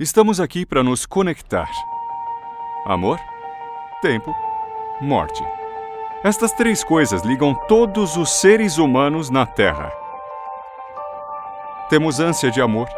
[0.00, 1.68] Estamos aqui para nos conectar.
[2.86, 3.20] Amor,
[4.00, 4.34] tempo,
[4.98, 5.44] morte.
[6.24, 9.92] Estas três coisas ligam todos os seres humanos na Terra.
[11.90, 12.88] Temos ânsia de amor.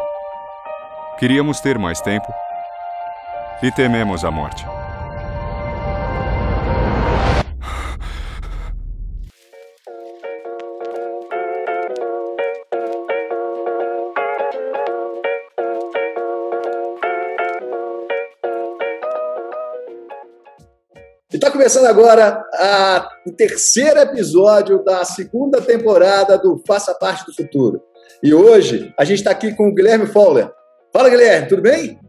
[1.19, 2.33] Queríamos ter mais tempo.
[3.65, 4.65] E tememos a morte.
[21.63, 22.45] Começando agora
[23.25, 27.81] o terceiro episódio da segunda temporada do Faça Parte do Futuro.
[28.21, 30.51] E hoje a gente está aqui com o Guilherme Fowler.
[30.93, 32.01] Fala, Guilherme, tudo bem?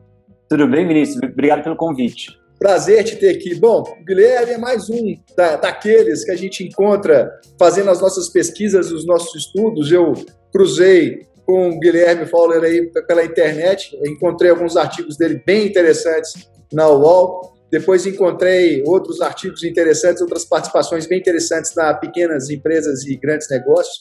[0.49, 1.21] Tudo bem, Vinícius?
[1.21, 2.35] Obrigado pelo convite.
[2.57, 3.53] Prazer te ter aqui.
[3.53, 8.29] Bom, o Guilherme é mais um da, daqueles que a gente encontra fazendo as nossas
[8.29, 9.91] pesquisas, os nossos estudos.
[9.91, 10.13] Eu
[10.51, 16.89] cruzei com o Guilherme Fowler aí pela internet, encontrei alguns artigos dele bem interessantes na
[16.89, 23.49] UOL depois encontrei outros artigos interessantes, outras participações bem interessantes na pequenas empresas e grandes
[23.49, 23.95] negócios.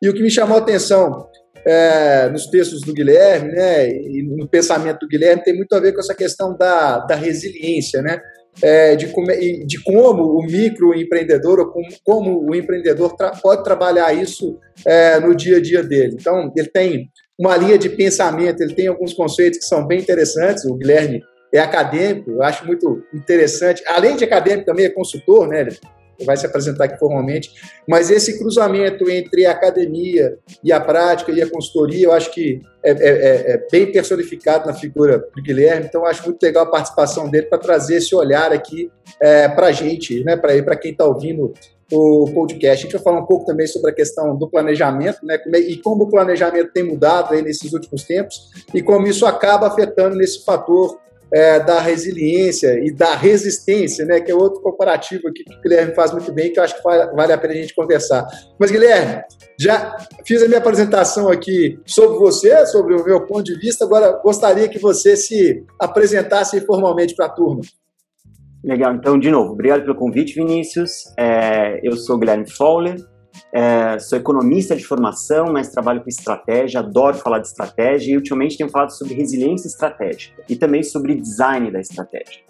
[0.00, 1.28] E o que me chamou a atenção
[1.62, 5.92] é, nos textos do Guilherme, né, e no pensamento do Guilherme, tem muito a ver
[5.92, 8.18] com essa questão da, da resiliência, né,
[8.62, 14.10] é, de, como, de como o microempreendedor, ou como, como o empreendedor tra pode trabalhar
[14.14, 16.16] isso é, no dia a dia dele.
[16.18, 20.64] Então, ele tem uma linha de pensamento, ele tem alguns conceitos que são bem interessantes,
[20.64, 21.20] o Guilherme
[21.52, 23.82] é acadêmico, eu acho muito interessante.
[23.86, 25.60] Além de acadêmico, também é consultor, né?
[25.60, 25.78] Ele
[26.24, 27.50] vai se apresentar aqui formalmente.
[27.88, 32.60] Mas esse cruzamento entre a academia e a prática e a consultoria, eu acho que
[32.82, 35.86] é, é, é, é bem personificado na figura do Guilherme.
[35.86, 38.90] Então, acho muito legal a participação dele para trazer esse olhar aqui
[39.20, 40.36] é, para a gente, né?
[40.36, 41.52] Para quem está ouvindo
[41.92, 42.80] o podcast.
[42.80, 45.38] A gente vai falar um pouco também sobre a questão do planejamento, né?
[45.54, 49.68] É, e como o planejamento tem mudado aí nesses últimos tempos e como isso acaba
[49.68, 50.98] afetando nesse fator
[51.32, 55.94] é, da resiliência e da resistência, né, que é outro comparativo aqui que o Guilherme
[55.94, 58.26] faz muito bem, que eu acho que vale a pena a gente conversar.
[58.58, 59.22] Mas, Guilherme,
[59.58, 64.12] já fiz a minha apresentação aqui sobre você, sobre o meu ponto de vista, agora
[64.22, 67.62] gostaria que você se apresentasse formalmente para a turma.
[68.64, 71.04] Legal, então, de novo, obrigado pelo convite, Vinícius.
[71.18, 72.96] É, eu sou Guilherme Fowler,
[73.52, 78.58] é, sou economista de formação, mas trabalho com estratégia, adoro falar de estratégia e ultimamente
[78.58, 82.42] tenho falado sobre resiliência estratégica e também sobre design da estratégia.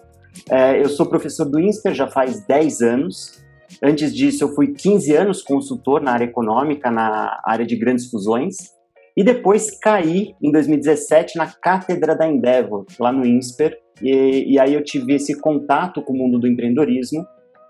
[0.51, 3.45] É, eu sou professor do INSPER já faz 10 anos.
[3.83, 8.57] Antes disso, eu fui 15 anos consultor na área econômica, na área de grandes fusões.
[9.17, 13.77] E depois caí em 2017 na cátedra da Endeavor, lá no INSPER.
[14.03, 17.27] E, e aí eu tive esse contato com o mundo do empreendedorismo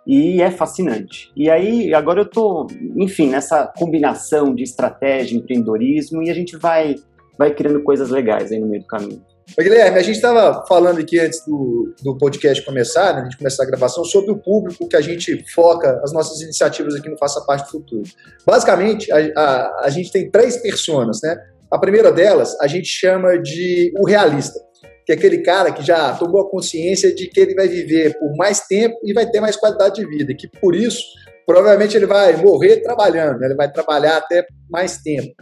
[0.08, 1.30] e é fascinante.
[1.36, 6.94] E aí, agora eu tô, enfim, nessa combinação de estratégia, empreendedorismo, e a gente vai,
[7.38, 9.22] vai criando coisas legais aí no meio do caminho.
[9.58, 13.64] Guilherme, a gente estava falando aqui antes do, do podcast começar, né, a gente começar
[13.64, 17.42] a gravação, sobre o público que a gente foca as nossas iniciativas aqui no Faça
[17.42, 18.04] Parte do Futuro.
[18.46, 21.36] Basicamente, a, a, a gente tem três personas, né?
[21.70, 24.58] A primeira delas a gente chama de o realista
[25.08, 28.36] que é aquele cara que já tomou a consciência de que ele vai viver por
[28.36, 31.02] mais tempo e vai ter mais qualidade de vida, que por isso
[31.46, 35.32] provavelmente ele vai morrer trabalhando, ele vai trabalhar até mais tempo.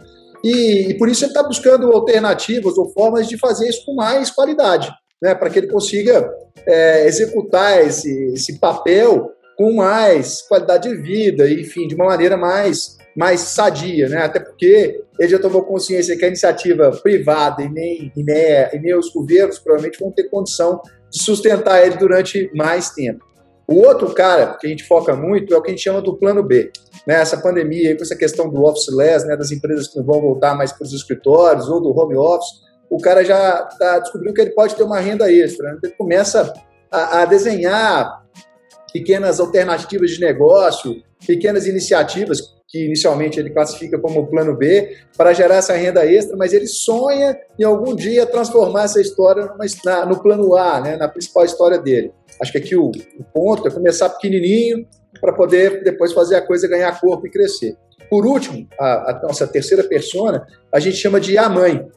[0.41, 4.31] E, e por isso ele está buscando alternativas ou formas de fazer isso com mais
[4.31, 4.89] qualidade,
[5.21, 5.35] né?
[5.35, 6.31] para que ele consiga
[6.65, 12.95] é, executar esse, esse papel com mais qualidade de vida, enfim, de uma maneira mais
[13.17, 14.21] mais sadia, né?
[14.21, 18.79] Até porque ele já tomou consciência que a iniciativa privada e nem, e nem, e
[18.79, 23.25] nem os governos provavelmente vão ter condição de sustentar ele durante mais tempo.
[23.67, 26.17] O outro cara que a gente foca muito é o que a gente chama do
[26.17, 26.71] plano B.
[27.05, 27.15] Né?
[27.15, 29.35] Essa pandemia, com essa questão do office less, né?
[29.35, 32.97] das empresas que não vão voltar mais para os escritórios ou do home office, o
[32.97, 35.73] cara já tá, descobriu que ele pode ter uma renda extra.
[35.73, 35.79] Né?
[35.83, 36.53] Ele começa
[36.89, 38.25] a, a desenhar
[38.93, 45.55] pequenas alternativas de negócio, pequenas iniciativas que inicialmente ele classifica como plano B, para gerar
[45.55, 50.55] essa renda extra, mas ele sonha em algum dia transformar essa história numa, no plano
[50.55, 52.11] A, né, na principal história dele.
[52.41, 54.85] Acho que aqui o, o ponto é começar pequenininho
[55.21, 57.77] para poder depois fazer a coisa ganhar corpo e crescer.
[58.09, 61.87] Por último, a, a nossa terceira persona, a gente chama de a mãe.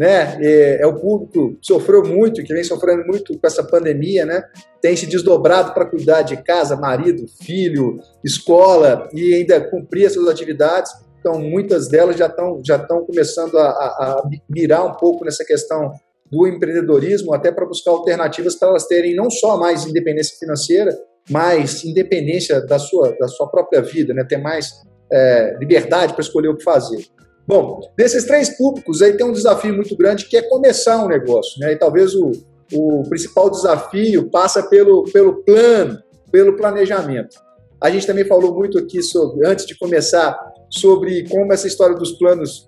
[0.00, 0.38] Né?
[0.40, 4.42] É, é, o público que sofreu muito, que vem sofrendo muito com essa pandemia, né?
[4.80, 10.26] Tem se desdobrado para cuidar de casa, marido, filho, escola e ainda cumprir as suas
[10.28, 10.90] atividades.
[11.18, 15.44] Então, muitas delas já estão já estão começando a, a, a mirar um pouco nessa
[15.44, 15.92] questão
[16.32, 20.98] do empreendedorismo, até para buscar alternativas para elas terem não só mais independência financeira,
[21.28, 24.24] mas independência da sua, da sua própria vida, né?
[24.24, 24.70] ter mais
[25.12, 27.04] é, liberdade para escolher o que fazer.
[27.46, 31.58] Bom, desses três públicos aí tem um desafio muito grande que é começar um negócio,
[31.58, 31.72] né?
[31.72, 32.32] E talvez o,
[32.72, 36.00] o principal desafio passa pelo, pelo plano,
[36.30, 37.36] pelo planejamento.
[37.80, 40.38] A gente também falou muito aqui sobre, antes de começar,
[40.68, 42.66] sobre como essa história dos planos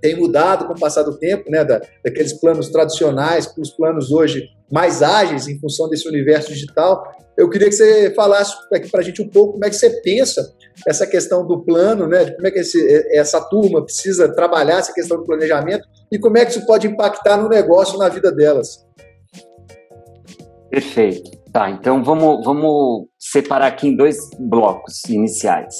[0.00, 4.12] tem mudado com o passar do tempo, né, da, daqueles planos tradicionais para os planos
[4.12, 7.04] hoje mais ágeis em função desse universo digital.
[7.38, 9.88] Eu queria que você falasse aqui para a gente um pouco como é que você
[10.02, 10.52] pensa
[10.84, 14.92] essa questão do plano, né, de como é que esse, essa turma precisa trabalhar essa
[14.92, 18.84] questão do planejamento e como é que isso pode impactar no negócio, na vida delas.
[20.68, 21.30] Perfeito.
[21.52, 25.76] Tá, então vamos, vamos separar aqui em dois blocos iniciais.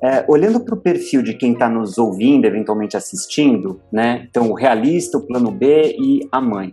[0.00, 4.28] É, olhando para o perfil de quem está nos ouvindo, eventualmente assistindo, né?
[4.30, 6.72] Então, o realista, o plano B e a mãe.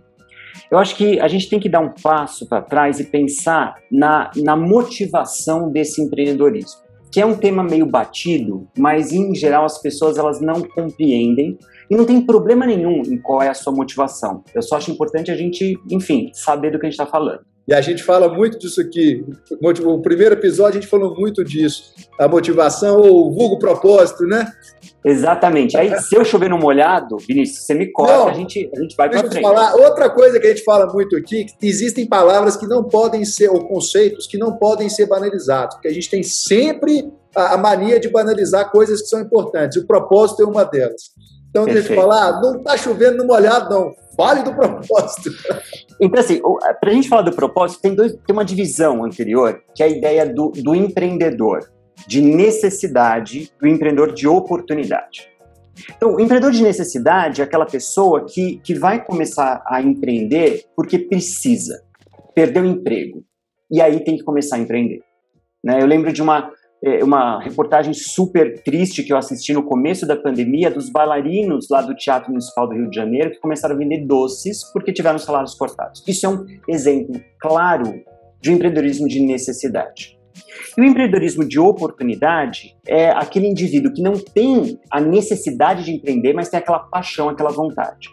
[0.70, 4.30] Eu acho que a gente tem que dar um passo para trás e pensar na,
[4.36, 6.80] na motivação desse empreendedorismo,
[7.10, 11.56] que é um tema meio batido, mas em geral as pessoas elas não compreendem
[11.88, 14.42] e não tem problema nenhum em qual é a sua motivação.
[14.54, 17.40] Eu só acho importante a gente, enfim, saber do que a gente está falando.
[17.68, 19.24] E a gente fala muito disso aqui.
[19.60, 21.92] O primeiro episódio a gente falou muito disso.
[22.18, 24.52] A motivação ou o vulgo propósito, né?
[25.04, 25.76] Exatamente.
[25.76, 29.10] Aí, se eu chover no molhado, Vinícius, você me corta, a gente, a gente vai
[29.10, 29.42] para frente.
[29.42, 29.74] Falar.
[29.74, 33.48] Outra coisa que a gente fala muito aqui, que existem palavras que não podem ser,
[33.48, 37.98] ou conceitos que não podem ser banalizados, porque a gente tem sempre a, a mania
[37.98, 39.76] de banalizar coisas que são importantes.
[39.76, 41.10] O propósito é uma delas.
[41.50, 44.05] Então, a gente falar, não está chovendo no molhado, não.
[44.16, 45.30] Fale do propósito.
[46.00, 46.40] Então, assim,
[46.80, 49.88] para a gente falar do propósito, tem, dois, tem uma divisão anterior, que é a
[49.88, 51.70] ideia do, do empreendedor,
[52.06, 55.28] de necessidade, do empreendedor de oportunidade.
[55.94, 60.98] Então, o empreendedor de necessidade é aquela pessoa que, que vai começar a empreender porque
[60.98, 61.82] precisa,
[62.34, 63.22] perdeu o emprego,
[63.70, 65.02] e aí tem que começar a empreender.
[65.62, 65.78] Né?
[65.80, 66.50] Eu lembro de uma,
[67.02, 71.94] uma reportagem super triste que eu assisti no começo da pandemia dos bailarinos lá do
[71.94, 76.02] Teatro Municipal do Rio de Janeiro que começaram a vender doces porque tiveram salários cortados.
[76.06, 77.92] Isso é um exemplo claro
[78.40, 80.16] de um empreendedorismo de necessidade.
[80.76, 86.34] E o empreendedorismo de oportunidade é aquele indivíduo que não tem a necessidade de empreender,
[86.34, 88.08] mas tem aquela paixão, aquela vontade.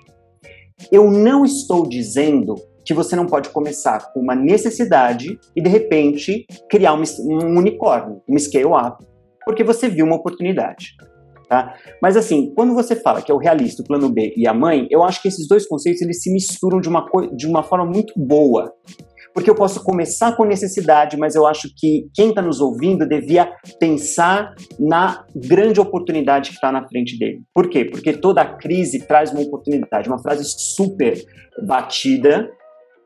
[0.91, 6.45] Eu não estou dizendo que você não pode começar com uma necessidade e de repente
[6.69, 9.05] criar um, um unicórnio, um scale-up,
[9.45, 10.95] porque você viu uma oportunidade.
[11.47, 11.75] Tá?
[12.01, 14.87] Mas assim, quando você fala que é o realista, o plano B e a mãe,
[14.89, 18.13] eu acho que esses dois conceitos eles se misturam de uma, de uma forma muito
[18.17, 18.73] boa.
[19.33, 23.51] Porque eu posso começar com necessidade, mas eu acho que quem está nos ouvindo devia
[23.79, 27.41] pensar na grande oportunidade que está na frente dele.
[27.53, 27.83] Por quê?
[27.83, 30.07] Porque toda crise traz uma oportunidade.
[30.07, 31.19] Uma frase super
[31.65, 32.47] batida,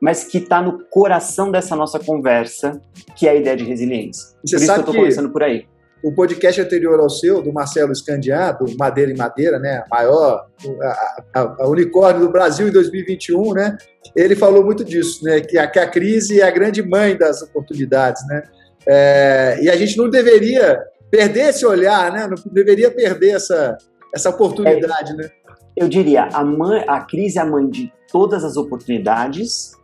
[0.01, 2.79] mas que está no coração dessa nossa conversa,
[3.15, 4.35] que é a ideia de resiliência.
[4.45, 5.65] Você por isso que eu estou começando por aí.
[6.03, 10.45] O podcast anterior ao seu, do Marcelo Scandiá, do Madeira em Madeira, né, a maior
[10.81, 13.77] a, a, a unicórnio do Brasil em 2021, né,
[14.15, 17.41] ele falou muito disso, né, que a, que a crise é a grande mãe das
[17.41, 18.43] oportunidades, né,
[18.87, 23.75] é, e a gente não deveria perder esse olhar, né, não deveria perder essa,
[24.13, 25.29] essa oportunidade, é, né.
[25.75, 29.76] Eu diria, a, mãe, a crise é a mãe de todas as oportunidades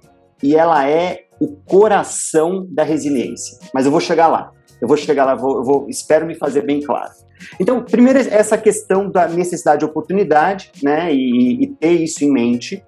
[0.44, 3.58] e ela é o coração da resiliência.
[3.74, 4.52] Mas eu vou chegar lá.
[4.82, 7.12] Eu vou chegar lá, vou, vou, espero me fazer bem claro.
[7.60, 12.84] Então, primeiro essa questão da necessidade de oportunidade, né, e, e ter isso em mente.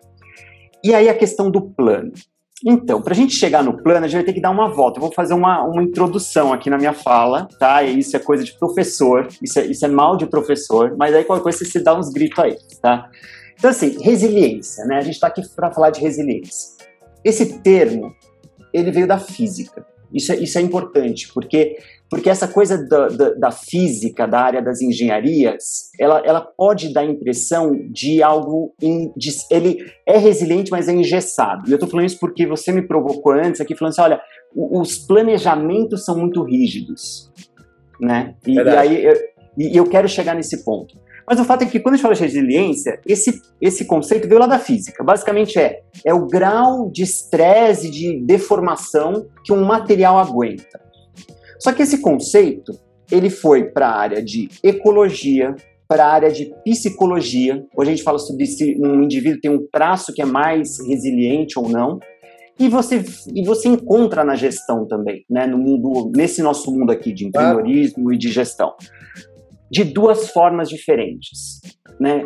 [0.84, 2.12] E aí a questão do plano.
[2.66, 4.98] Então, para a gente chegar no plano, a gente vai ter que dar uma volta.
[4.98, 7.84] Eu vou fazer uma, uma introdução aqui na minha fala, tá?
[7.84, 11.24] E isso é coisa de professor, isso é, isso é mal de professor, mas aí
[11.24, 13.10] qualquer coisa você dá uns gritos aí, tá?
[13.58, 14.98] Então, assim, resiliência, né?
[14.98, 16.75] A gente está aqui para falar de resiliência.
[17.26, 18.14] Esse termo,
[18.72, 19.84] ele veio da física.
[20.14, 21.78] Isso é, isso é importante, porque,
[22.08, 27.02] porque essa coisa da, da, da física, da área das engenharias, ela, ela pode dar
[27.02, 28.74] a impressão de algo.
[28.80, 31.68] In, de, ele é resiliente, mas é engessado.
[31.68, 34.22] E eu estou falando isso porque você me provocou antes aqui, falando assim: olha,
[34.56, 37.32] os planejamentos são muito rígidos.
[38.00, 38.36] Né?
[38.46, 39.16] E, e aí eu,
[39.58, 40.96] e eu quero chegar nesse ponto.
[41.28, 44.40] Mas o fato é que quando a gente fala de resiliência, esse, esse conceito veio
[44.40, 45.04] lá da física.
[45.04, 50.80] Basicamente é, é o grau de estresse, de deformação que um material aguenta.
[51.60, 52.74] Só que esse conceito,
[53.12, 55.56] ele foi para a área de ecologia,
[55.88, 57.64] para a área de psicologia.
[57.76, 61.58] Hoje a gente fala sobre se um indivíduo tem um traço que é mais resiliente
[61.58, 62.00] ou não.
[62.58, 63.04] E você,
[63.34, 65.46] e você encontra na gestão também, né?
[65.46, 68.74] No mundo, nesse nosso mundo aqui de empreendedorismo e de gestão,
[69.72, 71.60] de duas formas diferentes,
[72.00, 72.24] né?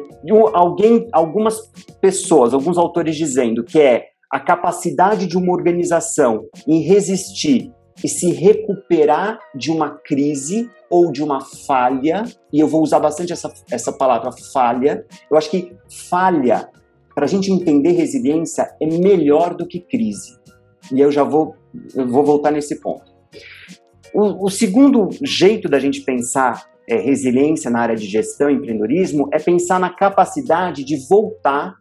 [0.53, 1.59] Alguém, algumas
[2.01, 7.71] pessoas, alguns autores dizendo que é a capacidade de uma organização em resistir
[8.03, 13.33] e se recuperar de uma crise ou de uma falha, e eu vou usar bastante
[13.33, 15.05] essa, essa palavra falha.
[15.29, 15.75] Eu acho que
[16.09, 16.69] falha,
[17.13, 20.37] para a gente entender resiliência, é melhor do que crise.
[20.91, 21.55] E eu já vou,
[21.93, 23.11] eu vou voltar nesse ponto.
[24.13, 29.29] O, o segundo jeito da gente pensar é, resiliência na área de gestão e empreendedorismo
[29.31, 31.75] é pensar na capacidade de voltar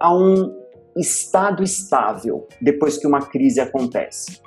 [0.00, 0.52] a um
[0.96, 4.40] estado estável depois que uma crise acontece.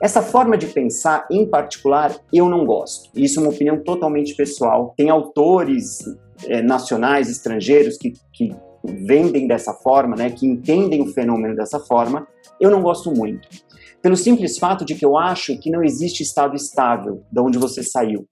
[0.00, 3.10] Essa forma de pensar, em particular, eu não gosto.
[3.18, 4.94] Isso é uma opinião totalmente pessoal.
[4.96, 5.98] Tem autores
[6.46, 12.28] é, nacionais, estrangeiros, que, que vendem dessa forma, né, que entendem o fenômeno dessa forma.
[12.60, 13.48] Eu não gosto muito.
[14.00, 17.82] Pelo simples fato de que eu acho que não existe estado estável de onde você
[17.82, 18.24] saiu.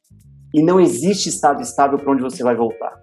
[0.57, 2.99] E não existe estado estável para onde você vai voltar.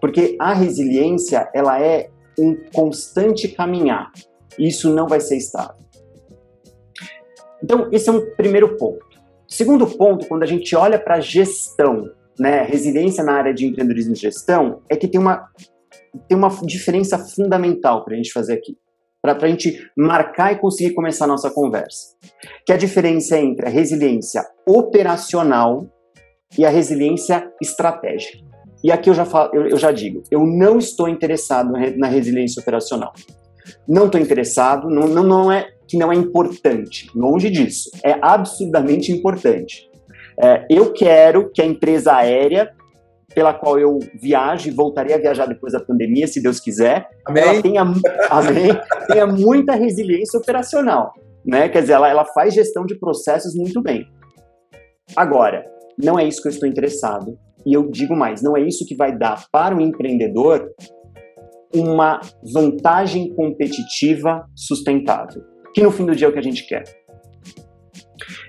[0.00, 4.10] Porque a resiliência, ela é um constante caminhar.
[4.58, 5.76] Isso não vai ser estável.
[7.62, 9.06] Então, esse é um primeiro ponto.
[9.46, 14.14] Segundo ponto, quando a gente olha para a gestão, né, resiliência na área de empreendedorismo
[14.14, 15.48] e gestão, é que tem uma,
[16.28, 18.76] tem uma diferença fundamental para a gente fazer aqui,
[19.22, 22.16] para a gente marcar e conseguir começar a nossa conversa.
[22.66, 25.86] Que é a diferença entre a resiliência operacional
[26.58, 28.38] e a resiliência estratégica.
[28.84, 32.60] E aqui eu já, falo, eu, eu já digo, eu não estou interessado na resiliência
[32.60, 33.12] operacional.
[33.88, 39.12] Não estou interessado, não, não, não é que não é importante, longe disso, é absurdamente
[39.12, 39.88] importante.
[40.42, 42.70] É, eu quero que a empresa aérea
[43.34, 47.42] pela qual eu viajo e voltaria a viajar depois da pandemia, se Deus quiser, amém.
[47.42, 47.82] ela tenha,
[48.30, 51.12] amém, tenha muita resiliência operacional.
[51.44, 51.68] Né?
[51.68, 54.06] Quer dizer, ela, ela faz gestão de processos muito bem.
[55.14, 55.64] Agora,
[55.98, 57.38] não é isso que eu estou interessado.
[57.64, 60.70] E eu digo mais, não é isso que vai dar para o empreendedor
[61.74, 62.20] uma
[62.52, 65.42] vantagem competitiva sustentável
[65.76, 66.84] que no fim do dia é o que a gente quer.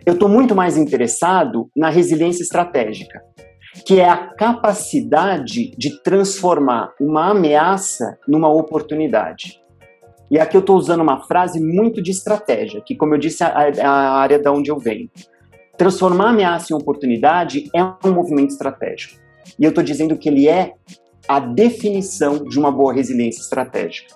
[0.06, 3.20] Eu estou muito mais interessado na resiliência estratégica,
[3.86, 9.62] que é a capacidade de transformar uma ameaça numa oportunidade.
[10.32, 13.48] E aqui eu estou usando uma frase muito de estratégia, que, como eu disse, é
[13.84, 15.10] a área da onde eu venho.
[15.78, 19.20] Transformar ameaça em oportunidade é um movimento estratégico.
[19.60, 20.74] E eu estou dizendo que ele é
[21.28, 24.16] a definição de uma boa resiliência estratégica.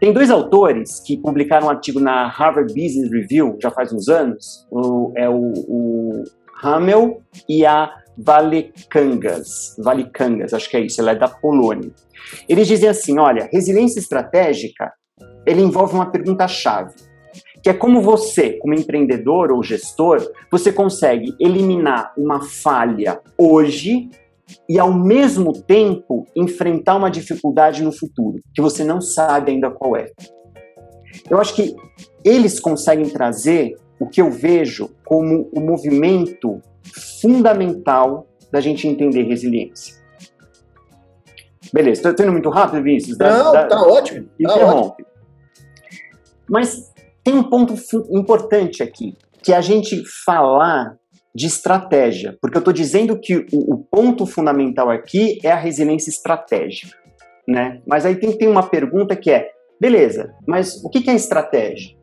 [0.00, 4.66] Tem dois autores que publicaram um artigo na Harvard Business Review já faz uns anos,
[4.70, 6.24] o, é o, o
[6.62, 11.90] Hamel e a Valekangas, Valikangas, acho que é isso, ela é da Polônia.
[12.48, 14.90] Eles dizem assim, olha, resiliência estratégica,
[15.46, 16.94] ele envolve uma pergunta-chave,
[17.62, 24.08] que é como você, como empreendedor ou gestor, você consegue eliminar uma falha hoje
[24.68, 29.96] e ao mesmo tempo enfrentar uma dificuldade no futuro, que você não sabe ainda qual
[29.96, 30.10] é.
[31.28, 31.74] Eu acho que
[32.24, 36.60] eles conseguem trazer o que eu vejo como o movimento
[37.20, 40.00] fundamental da gente entender resiliência.
[41.72, 43.16] Beleza, estou indo muito rápido, Vinícius?
[43.18, 44.26] Não, da, tá ótimo.
[44.26, 45.02] Tá interrompe.
[45.02, 45.10] Ótimo.
[46.48, 46.89] Mas
[47.30, 47.74] tem um ponto
[48.10, 50.96] importante aqui, que é a gente falar
[51.32, 56.10] de estratégia, porque eu estou dizendo que o, o, ponto fundamental aqui é a resiliência
[56.10, 56.98] estratégica,
[57.46, 57.80] né?
[57.86, 59.48] Mas aí tem, tem uma pergunta que é,
[59.80, 61.96] beleza, mas o que, que é estratégia?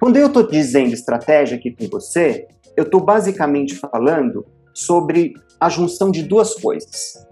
[0.00, 4.44] Quando eu estou dizendo estratégia aqui com você, eu estou basicamente falando
[4.74, 7.24] sobre a junção de duas coisas: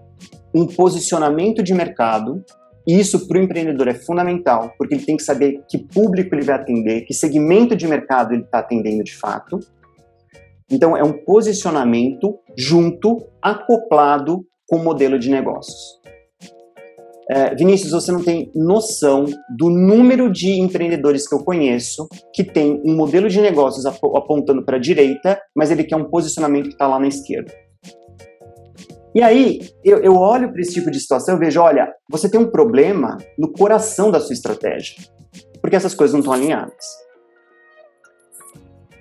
[0.55, 2.45] um posicionamento de mercado
[2.87, 6.45] e isso para o empreendedor é fundamental, porque ele tem que saber que público ele
[6.45, 9.59] vai atender, que segmento de mercado ele está atendendo de fato,
[10.69, 15.97] então, é um posicionamento junto, acoplado com o modelo de negócios.
[17.29, 19.25] É, Vinícius, você não tem noção
[19.57, 24.63] do número de empreendedores que eu conheço que tem um modelo de negócios ap apontando
[24.63, 27.53] para a direita, mas ele quer um posicionamento que está lá na esquerda.
[29.15, 32.39] E aí, eu, eu olho para esse tipo de situação e vejo: olha, você tem
[32.39, 34.95] um problema no coração da sua estratégia,
[35.61, 36.85] porque essas coisas não estão alinhadas.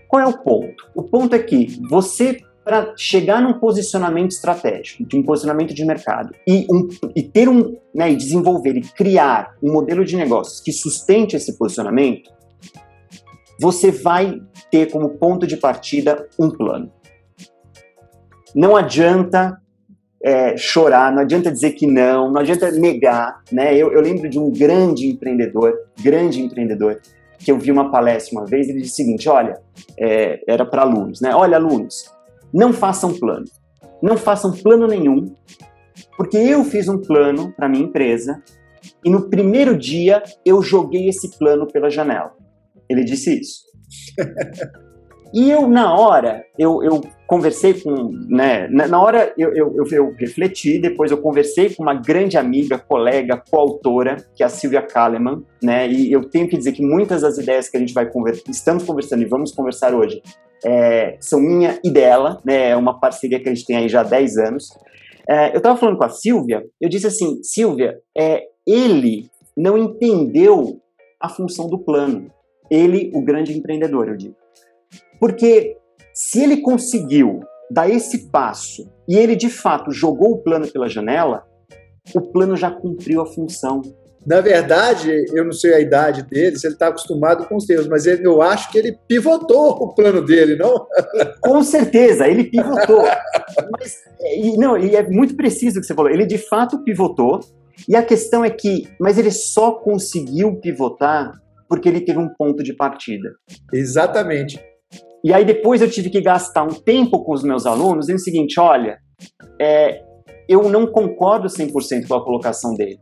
[0.08, 0.88] Qual é o ponto?
[0.94, 6.32] O ponto é que você, para chegar num posicionamento estratégico, de um posicionamento de mercado,
[6.46, 10.72] e, um, e ter um, né, e desenvolver e criar um modelo de negócios que
[10.72, 12.30] sustente esse posicionamento,
[13.60, 16.92] você vai ter como ponto de partida um plano.
[18.54, 19.60] Não adianta
[20.26, 23.73] é, chorar, não adianta dizer que não, não adianta negar, né?
[23.76, 27.00] Eu, eu lembro de um grande empreendedor, grande empreendedor,
[27.38, 29.61] que eu vi uma palestra uma vez, ele disse o seguinte, olha,
[29.97, 31.33] é, era para alunos, né?
[31.33, 32.12] Olha, alunos,
[32.52, 33.45] não façam plano,
[34.02, 35.33] não façam plano nenhum,
[36.16, 38.42] porque eu fiz um plano para minha empresa
[39.04, 42.33] e no primeiro dia eu joguei esse plano pela janela.
[42.88, 43.61] Ele disse isso.
[45.35, 50.78] E eu, na hora, eu, eu conversei com, né, na hora eu, eu, eu, refleti,
[50.78, 55.88] depois eu conversei com uma grande amiga, colega, coautora, que é a Silvia Kaleman, né,
[55.88, 58.85] e eu tenho que dizer que muitas das ideias que a gente vai conversar, estamos
[58.85, 60.23] conversando e vamos conversar hoje,
[60.64, 64.00] é, são minha e dela, né, é uma parceria que a gente tem aí já
[64.00, 64.68] há 10 anos.
[65.28, 70.80] É, eu estava falando com a Silvia, eu disse assim, Silvia, é, ele não entendeu
[71.21, 72.30] a função do plano.
[72.71, 74.37] Ele, o grande empreendedor, eu digo.
[75.18, 75.76] Porque
[76.16, 81.44] se ele conseguiu dar esse passo e ele de fato jogou o plano pela janela,
[82.14, 83.82] o plano já cumpriu a função.
[84.26, 87.87] Na verdade, eu não sei a idade dele, se ele está acostumado com os termos,
[87.87, 90.87] mas ele, eu acho que ele pivotou o plano dele, não?
[91.42, 93.02] Com certeza, ele pivotou.
[93.78, 93.96] mas,
[94.37, 96.11] e, não, e é muito preciso o que você falou.
[96.11, 97.40] Ele de fato pivotou,
[97.87, 101.30] e a questão é que, mas ele só conseguiu pivotar
[101.68, 103.35] porque ele teve um ponto de partida.
[103.70, 104.58] Exatamente.
[105.25, 108.25] E aí depois eu tive que gastar um tempo com os meus alunos dizendo o
[108.25, 108.99] seguinte, olha,
[109.61, 110.02] é,
[110.49, 113.00] eu não concordo 100% com a colocação dele.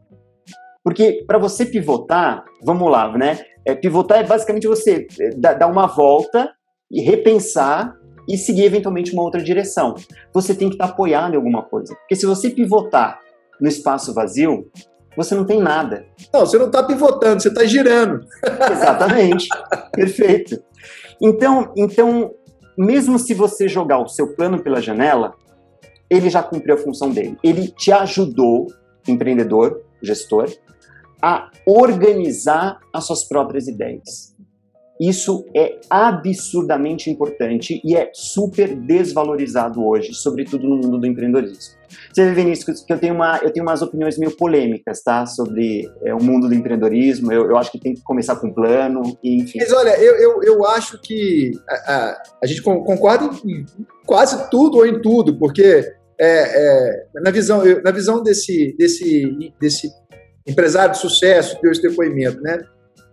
[0.83, 3.39] Porque para você pivotar, vamos lá, né?
[3.67, 6.51] É, pivotar é basicamente você é, dar uma volta
[6.91, 7.95] e repensar
[8.29, 9.95] e seguir eventualmente uma outra direção.
[10.33, 11.95] Você tem que estar tá apoiado em alguma coisa.
[11.95, 13.19] Porque se você pivotar
[13.61, 14.71] no espaço vazio,
[15.17, 16.07] você não tem nada.
[16.33, 18.21] Não, você não está pivotando, você está girando.
[18.71, 19.49] Exatamente.
[19.93, 20.63] Perfeito.
[21.21, 22.35] Então, então,
[22.77, 25.35] mesmo se você jogar o seu plano pela janela,
[26.11, 27.37] ele já cumpriu a função dele.
[27.43, 28.67] Ele te ajudou,
[29.07, 30.51] empreendedor, gestor,
[31.23, 34.34] a organizar as suas próprias ideias.
[35.01, 41.75] Isso é absurdamente importante e é super desvalorizado hoje, sobretudo no mundo do empreendedorismo.
[42.13, 45.27] Você vê, Vinícius, que eu tenho, uma, eu tenho umas opiniões meio polêmicas, tá?
[45.27, 47.33] Sobre é, o mundo do empreendedorismo.
[47.33, 49.59] Eu, eu acho que tem que começar com um plano, e, enfim.
[49.59, 53.65] Mas olha, eu, eu, eu acho que a, a, a gente concorda em
[54.07, 55.85] quase tudo ou em tudo, porque
[56.21, 59.89] é, é, na visão, eu, na visão desse, desse, desse
[60.47, 62.59] empresário de sucesso, deu esse depoimento, né?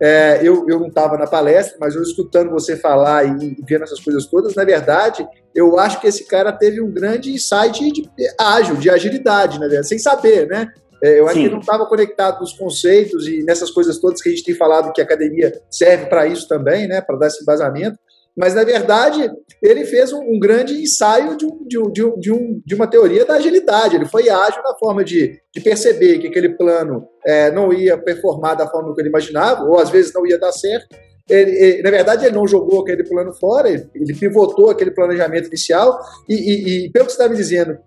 [0.02, 4.00] É, eu, eu não estava na palestra, mas eu escutando você falar e, vendo essas
[4.00, 8.10] coisas todas, na verdade, eu acho que esse cara teve um grande insight de,
[8.40, 10.68] ágil, de agilidade, né, sem saber, né?
[11.04, 11.40] É, eu acho Sim.
[11.42, 14.56] que ele não estava conectado nos conceitos e nessas coisas todas que a gente tem
[14.56, 17.02] falado que a academia serve para isso também, né?
[17.02, 17.98] Para dar esse embasamento.
[18.38, 19.30] Mas, na verdade,
[19.62, 23.36] ele fez um, um grande ensaio de, um, de, um, de, de, uma teoria da
[23.36, 23.96] agilidade.
[23.96, 28.68] Ele foi ágil na forma de, perceber que aquele plano é, não ia performar da
[28.68, 30.96] forma que ele imaginava, ou às vezes não ia dar certo.
[31.30, 35.48] Ele, ele, na verdade, ele não jogou aquele plano fora, ele, ele pivotou aquele planejamento
[35.48, 37.78] inicial, e, e, e pelo que você está me dizendo,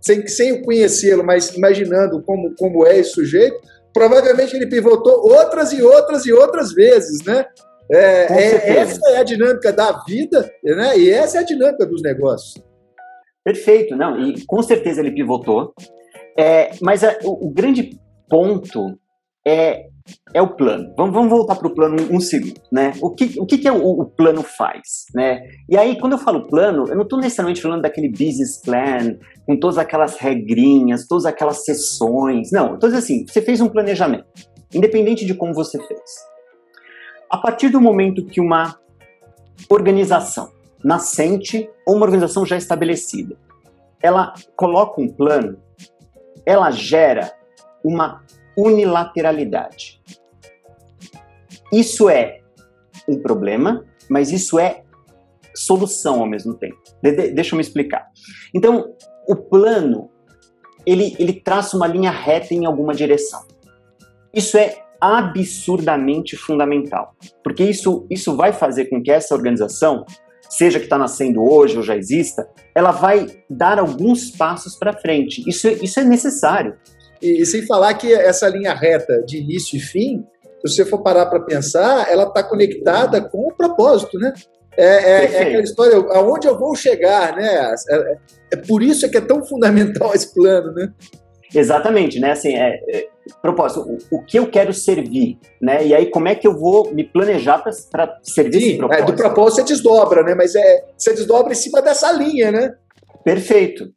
[0.00, 3.56] sem, sem conhecê-lo, mas imaginando como, como é esse sujeito,
[3.92, 7.46] provavelmente ele pivotou outras e outras e outras vezes, né?
[7.90, 10.98] É, é, essa é a dinâmica da vida, né?
[10.98, 12.62] E essa é a dinâmica dos negócios.
[13.44, 15.72] Perfeito, não, e com certeza ele pivotou.
[16.36, 17.90] É, mas a, o, o, grande
[18.28, 18.98] ponto
[19.46, 19.84] é,
[20.34, 20.92] é o plano.
[20.96, 22.92] Vamos, vamos voltar para o plano um, um, segundo, né?
[23.00, 25.40] O que, o que, que é o, o, plano faz, né?
[25.68, 29.56] E aí, quando eu falo plano, eu não estou necessariamente falando daquele business plan, com
[29.58, 32.50] todas aquelas regrinhas, todas aquelas sessões.
[32.50, 34.26] Não, estou dizendo assim, você fez um planejamento,
[34.74, 36.00] independente de como você fez.
[37.30, 38.78] A partir do momento que uma
[39.68, 43.36] organização nascente ou uma organização já estabelecida,
[44.02, 45.58] ela coloca um plano,
[46.44, 47.32] ela gera
[47.82, 48.22] uma
[48.56, 50.00] unilateralidade.
[51.72, 52.40] Isso é
[53.08, 54.84] um problema, mas isso é
[55.54, 56.78] solução ao mesmo tempo.
[57.02, 58.08] De de deixa eu me explicar.
[58.54, 58.94] Então,
[59.26, 60.10] o plano
[60.86, 63.44] ele, ele traça uma linha reta em alguma direção.
[64.32, 70.04] Isso é absurdamente fundamental, porque isso, isso vai fazer com que essa organização,
[70.48, 75.42] seja que está nascendo hoje ou já exista, ela vai dar alguns passos para frente.
[75.48, 76.76] Isso, isso é necessário.
[77.20, 80.24] E, e, sem falar que essa linha reta de início e fim,
[80.64, 84.32] se você for parar para pensar, ela está conectada com o propósito, né?
[84.76, 87.74] É, é, é, aquela história, aonde eu vou chegar, né?
[87.88, 88.18] É,
[88.52, 90.92] é, por isso é que é tão fundamental esse plano, né?
[91.54, 92.32] Exatamente, né?
[92.32, 93.08] Assim, é, é
[93.42, 95.86] propósito, o, o, que eu quero servir, né?
[95.86, 99.02] E aí como é que eu vou me planejar para servir Sim, esse propósito?
[99.02, 100.34] É, do propósito você desdobra, né?
[100.34, 102.74] Mas é, você desdobra em cima dessa linha, né?
[103.24, 103.92] Perfeito.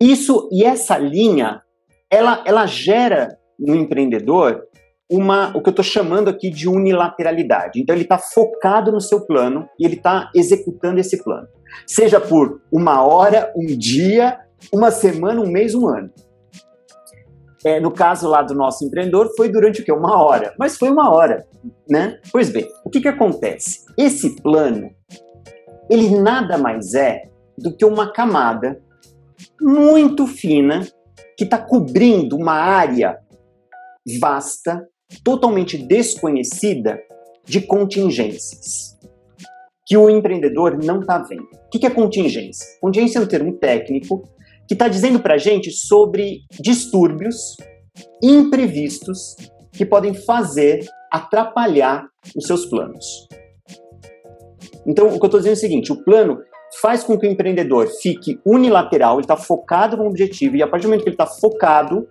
[0.00, 1.62] Isso e essa linha,
[2.10, 4.68] ela, ela gera no empreendedor
[5.10, 7.80] uma, o que eu estou chamando aqui de unilateralidade.
[7.80, 11.48] Então ele está focado no seu plano e ele está executando esse plano,
[11.86, 14.38] seja por uma hora, um dia,
[14.72, 16.10] uma semana, um mês, um ano.
[17.64, 19.92] É, no caso lá do nosso empreendedor, foi durante o quê?
[19.92, 20.54] Uma hora.
[20.58, 21.46] Mas foi uma hora,
[21.88, 22.20] né?
[22.30, 23.84] Pois bem, o que, que acontece?
[23.96, 24.90] Esse plano,
[25.90, 27.22] ele nada mais é
[27.56, 28.80] do que uma camada
[29.60, 30.86] muito fina
[31.36, 33.18] que está cobrindo uma área
[34.20, 34.88] vasta,
[35.24, 36.98] totalmente desconhecida
[37.44, 38.96] de contingências
[39.86, 41.48] que o empreendedor não está vendo.
[41.66, 42.66] O que é contingência?
[42.78, 44.22] Contingência é um termo técnico
[44.68, 47.56] que está dizendo para a gente sobre distúrbios
[48.22, 49.34] imprevistos
[49.72, 53.26] que podem fazer atrapalhar os seus planos.
[54.86, 56.38] Então, o que eu estou dizendo é o seguinte: o plano
[56.82, 60.82] faz com que o empreendedor fique unilateral, ele está focado no objetivo, e a partir
[60.82, 62.06] do momento que ele está focado,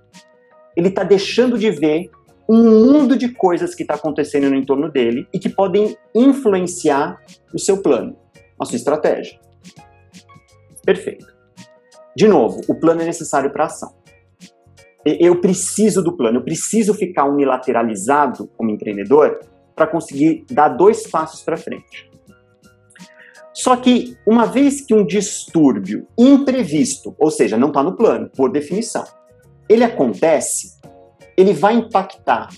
[0.76, 2.10] ele está deixando de ver
[2.50, 7.22] um mundo de coisas que está acontecendo no entorno dele e que podem influenciar
[7.54, 8.18] o seu plano,
[8.60, 9.40] a sua estratégia.
[10.84, 11.37] Perfeito.
[12.18, 13.94] De novo, o plano é necessário para ação.
[15.06, 19.40] Eu preciso do plano, eu preciso ficar unilateralizado como empreendedor
[19.76, 22.10] para conseguir dar dois passos para frente.
[23.54, 28.52] Só que, uma vez que um distúrbio imprevisto, ou seja, não está no plano, por
[28.52, 29.06] definição,
[29.70, 30.80] ele acontece,
[31.38, 32.50] ele vai impactar,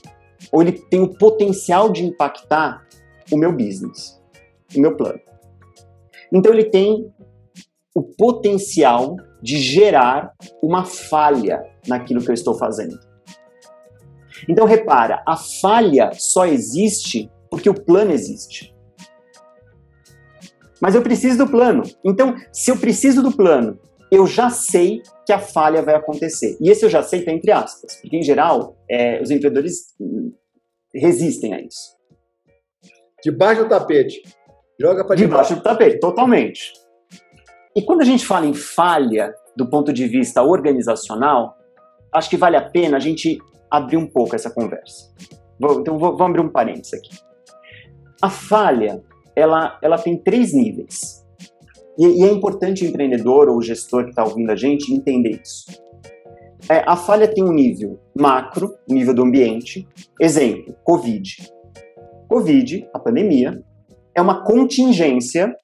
[0.54, 2.88] ou ele tem o potencial de impactar
[3.30, 4.24] o meu business,
[4.74, 5.20] o meu plano.
[6.32, 7.12] Então, ele tem
[7.94, 13.00] o potencial de gerar uma falha naquilo que eu estou fazendo.
[14.48, 18.74] Então repara, a falha só existe porque o plano existe.
[20.82, 21.84] Mas eu preciso do plano.
[22.06, 23.78] Então, se eu preciso do plano,
[24.12, 26.58] eu já sei que a falha vai acontecer.
[26.62, 29.94] E esse eu já sei está entre aspas, porque em geral é, os empreendedores
[30.94, 31.98] resistem a isso.
[33.24, 34.22] Debaixo do tapete.
[34.80, 35.50] Joga para debaixo.
[35.50, 36.72] Debaixo do tapete, totalmente.
[37.76, 41.58] E quando a gente fala em falha do ponto de vista organizacional,
[42.12, 43.38] acho que vale a pena a gente
[43.70, 45.12] abrir um pouco essa conversa.
[45.60, 47.18] Vou, então vou, vou abrir um parênteses aqui.
[48.22, 49.04] A falha,
[49.36, 51.26] ela, ela tem três níveis.
[51.98, 55.42] E, e é importante o empreendedor ou o gestor que está ouvindo a gente entender
[55.44, 55.66] isso.
[56.70, 59.88] É, a falha tem um nível macro, nível do ambiente.
[60.20, 61.52] Exemplo, Covid.
[62.28, 63.62] Covid, a pandemia,
[64.14, 65.56] é uma contingência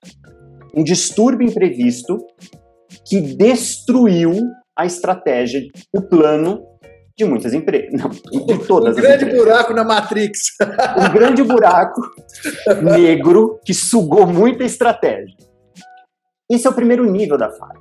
[0.76, 2.18] um distúrbio imprevisto
[3.08, 4.34] que destruiu
[4.78, 5.62] a estratégia,
[5.94, 6.64] o plano
[7.18, 7.90] de muitas empresas.
[7.94, 9.46] Não, de todas um grande empresas.
[9.46, 10.40] buraco na Matrix.
[10.98, 12.02] Um grande buraco
[12.84, 15.36] negro que sugou muita estratégia.
[16.50, 17.80] Esse é o primeiro nível da falha.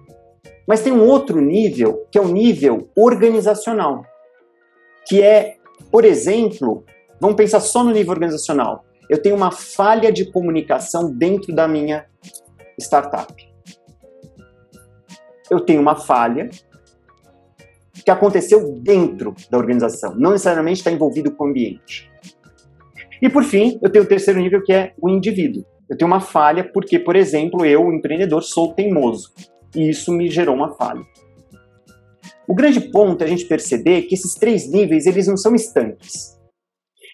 [0.66, 4.02] Mas tem um outro nível, que é o nível organizacional,
[5.06, 5.56] que é,
[5.90, 6.84] por exemplo,
[7.20, 8.84] vamos pensar só no nível organizacional.
[9.10, 12.06] Eu tenho uma falha de comunicação dentro da minha
[12.78, 13.32] startup.
[15.50, 16.48] Eu tenho uma falha
[18.04, 22.10] que aconteceu dentro da organização, não necessariamente está envolvido com o ambiente.
[23.20, 25.64] E por fim, eu tenho o terceiro nível que é o indivíduo.
[25.88, 29.32] Eu tenho uma falha porque, por exemplo, eu, empreendedor, sou teimoso
[29.74, 31.02] e isso me gerou uma falha.
[32.46, 36.38] O grande ponto é a gente perceber que esses três níveis eles não são estanques.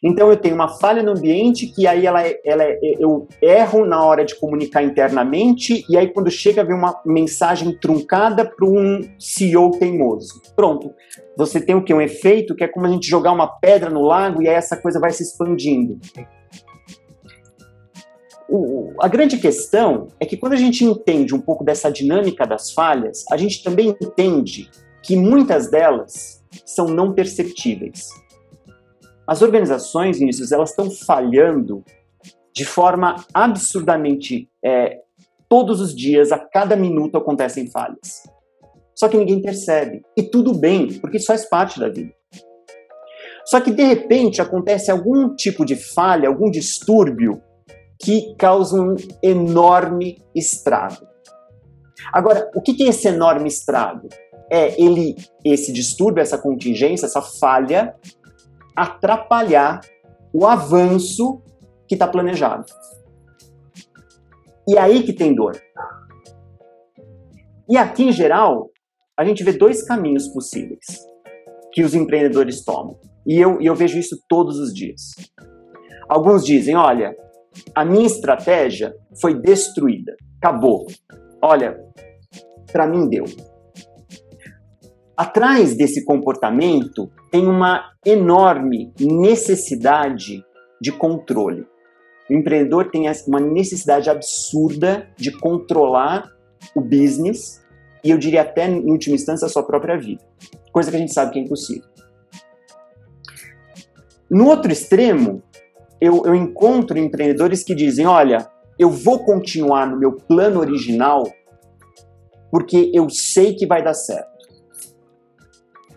[0.02, 3.84] Então eu tenho uma falha no ambiente que aí ela, é, ela é, eu erro
[3.84, 9.00] na hora de comunicar internamente e aí quando chega vem uma mensagem truncada para um
[9.18, 10.40] CEO teimoso.
[10.56, 10.92] Pronto.
[11.36, 14.02] Você tem o que um efeito que é como a gente jogar uma pedra no
[14.02, 15.98] lago e aí essa coisa vai se expandindo.
[19.00, 23.24] A grande questão é que quando a gente entende um pouco dessa dinâmica das falhas,
[23.30, 24.68] a gente também entende
[25.02, 28.08] que muitas delas são não perceptíveis.
[29.30, 31.84] As organizações, Vinícius, elas estão falhando
[32.52, 34.48] de forma absurdamente.
[34.60, 34.98] É,
[35.48, 38.24] todos os dias, a cada minuto acontecem falhas.
[38.92, 40.02] Só que ninguém percebe.
[40.16, 42.12] E tudo bem, porque isso faz parte da vida.
[43.44, 47.40] Só que de repente acontece algum tipo de falha, algum distúrbio
[48.00, 51.06] que causa um enorme estrago.
[52.12, 54.08] Agora, o que é esse enorme estrago?
[54.50, 55.14] É ele,
[55.44, 57.94] esse distúrbio, essa contingência, essa falha,
[58.74, 59.80] atrapalhar
[60.32, 61.42] o avanço
[61.88, 62.64] que está planejado.
[64.68, 65.60] E é aí que tem dor.
[67.68, 68.70] E aqui, em geral,
[69.16, 70.84] a gente vê dois caminhos possíveis
[71.72, 72.98] que os empreendedores tomam.
[73.26, 75.00] E eu, eu vejo isso todos os dias.
[76.08, 77.14] Alguns dizem: olha,
[77.74, 80.86] a minha estratégia foi destruída, acabou.
[81.42, 81.78] Olha,
[82.72, 83.24] para mim deu.
[85.20, 90.42] Atrás desse comportamento tem uma enorme necessidade
[90.80, 91.66] de controle.
[92.30, 96.26] O empreendedor tem uma necessidade absurda de controlar
[96.74, 97.62] o business
[98.02, 100.24] e eu diria até, em última instância, a sua própria vida.
[100.72, 101.86] Coisa que a gente sabe que é impossível.
[104.30, 105.42] No outro extremo,
[106.00, 111.30] eu, eu encontro empreendedores que dizem: olha, eu vou continuar no meu plano original
[112.50, 114.39] porque eu sei que vai dar certo.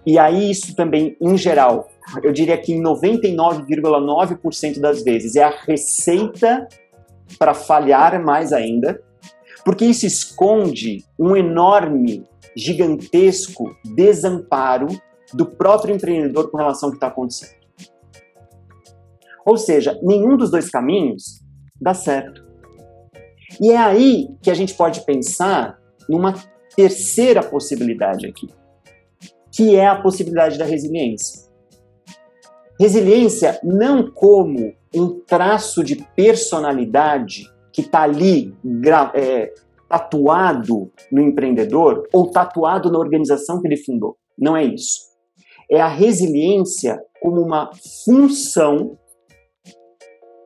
[0.05, 1.87] E aí, isso também, em geral,
[2.21, 6.67] eu diria que em 99,9% das vezes é a receita
[7.39, 9.01] para falhar mais ainda,
[9.63, 14.87] porque isso esconde um enorme, gigantesco desamparo
[15.33, 17.55] do próprio empreendedor com relação ao que está acontecendo.
[19.45, 21.41] Ou seja, nenhum dos dois caminhos
[21.81, 22.43] dá certo.
[23.61, 26.33] E é aí que a gente pode pensar numa
[26.75, 28.47] terceira possibilidade aqui
[29.53, 31.43] que é a possibilidade da resiliência.
[32.79, 38.53] Resiliência não como um traço de personalidade que está ali
[39.13, 39.53] é,
[39.87, 44.17] tatuado no empreendedor ou tatuado na organização que ele fundou.
[44.37, 45.01] Não é isso.
[45.69, 47.69] É a resiliência como uma
[48.03, 48.97] função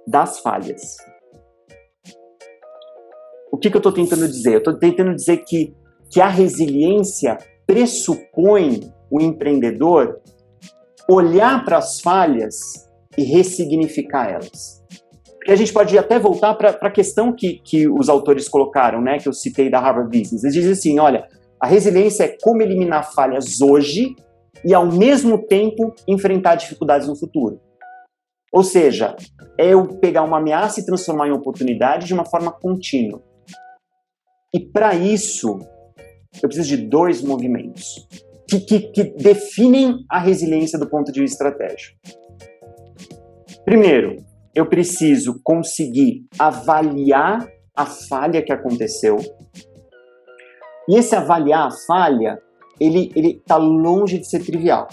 [0.05, 0.97] das falhas.
[3.51, 4.53] O que, que eu estou tentando dizer?
[4.53, 5.73] Eu estou tentando dizer que,
[6.11, 10.21] que a resiliência pressupõe o empreendedor
[11.09, 14.83] olhar para as falhas e ressignificar elas.
[15.37, 19.17] Porque a gente pode até voltar para a questão que, que os autores colocaram, né,
[19.17, 20.43] que eu citei da Harvard Business.
[20.43, 21.25] Eles dizem assim: olha,
[21.59, 24.13] a resiliência é como eliminar falhas hoje
[24.65, 27.61] e, ao mesmo tempo, enfrentar dificuldades no futuro.
[28.51, 29.15] Ou seja,
[29.57, 33.21] é eu pegar uma ameaça e transformar em oportunidade de uma forma contínua.
[34.53, 35.59] E para isso,
[36.41, 38.07] eu preciso de dois movimentos
[38.47, 41.97] que, que, que definem a resiliência do ponto de vista estratégico.
[43.65, 44.23] Primeiro,
[44.55, 49.17] eu preciso conseguir avaliar a falha que aconteceu.
[50.89, 52.41] E esse avaliar a falha,
[52.79, 54.87] ele está longe de ser trivial.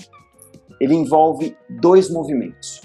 [0.80, 2.80] Ele envolve dois movimentos.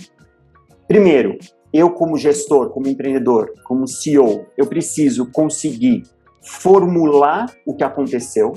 [0.88, 1.38] Primeiro,
[1.74, 6.04] eu como gestor, como empreendedor, como CEO, eu preciso conseguir
[6.42, 8.54] formular o que aconteceu.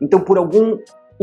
[0.00, 0.78] Então, por algum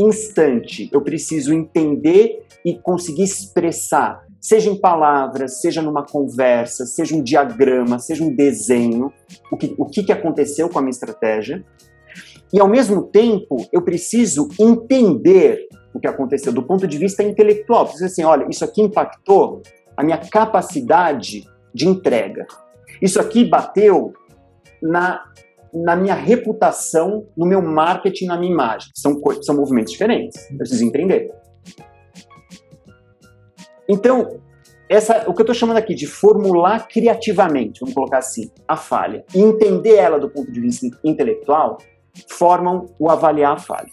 [0.08, 0.88] instante.
[0.92, 7.98] Eu preciso entender e conseguir expressar, seja em palavras, seja numa conversa, seja um diagrama,
[7.98, 9.12] seja um desenho,
[9.50, 11.64] o que, o que aconteceu com a minha estratégia.
[12.52, 17.84] E ao mesmo tempo, eu preciso entender o que aconteceu do ponto de vista intelectual.
[17.84, 19.62] Preciso assim, olha, isso aqui impactou
[19.96, 22.46] a minha capacidade de entrega.
[23.00, 24.12] Isso aqui bateu
[24.82, 25.24] na
[25.72, 28.90] na minha reputação, no meu marketing, na minha imagem.
[28.94, 30.50] São, são movimentos diferentes.
[30.50, 31.30] Eu preciso entender.
[33.88, 34.40] Então,
[34.88, 39.24] essa, o que eu estou chamando aqui de formular criativamente, vamos colocar assim, a falha,
[39.34, 41.78] e entender ela do ponto de vista intelectual,
[42.28, 43.90] formam o avaliar a falha.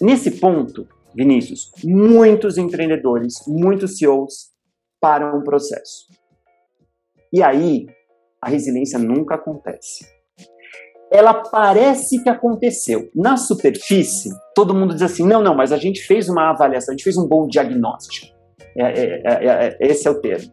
[0.00, 4.50] Nesse ponto, Vinícius, muitos empreendedores, muitos CEOs
[4.98, 6.06] param o processo.
[7.32, 7.86] E aí,
[8.42, 10.04] a resiliência nunca acontece.
[11.10, 13.10] Ela parece que aconteceu.
[13.14, 16.96] Na superfície, todo mundo diz assim: não, não, mas a gente fez uma avaliação, a
[16.96, 18.28] gente fez um bom diagnóstico.
[18.76, 20.52] É, é, é, é esse é o termo.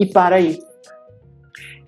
[0.00, 0.58] E para aí.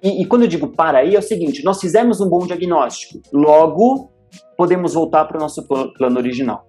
[0.02, 3.20] E, e quando eu digo para aí, é o seguinte: nós fizemos um bom diagnóstico,
[3.32, 4.12] logo
[4.56, 6.68] podemos voltar para o nosso plano original.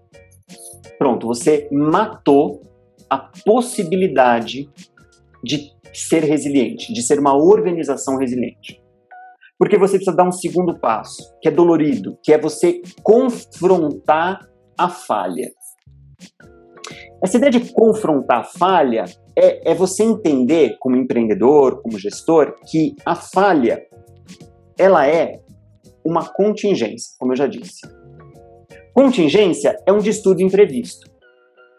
[0.97, 2.61] Pronto, você matou
[3.09, 4.69] a possibilidade
[5.43, 8.81] de ser resiliente, de ser uma organização resiliente.
[9.57, 14.39] Porque você precisa dar um segundo passo, que é dolorido, que é você confrontar
[14.77, 15.51] a falha.
[17.23, 19.05] Essa ideia de confrontar a falha
[19.37, 23.85] é, é você entender, como empreendedor, como gestor, que a falha
[24.77, 25.39] ela é
[26.03, 27.81] uma contingência, como eu já disse.
[28.93, 31.09] Contingência é um distúrbio imprevisto.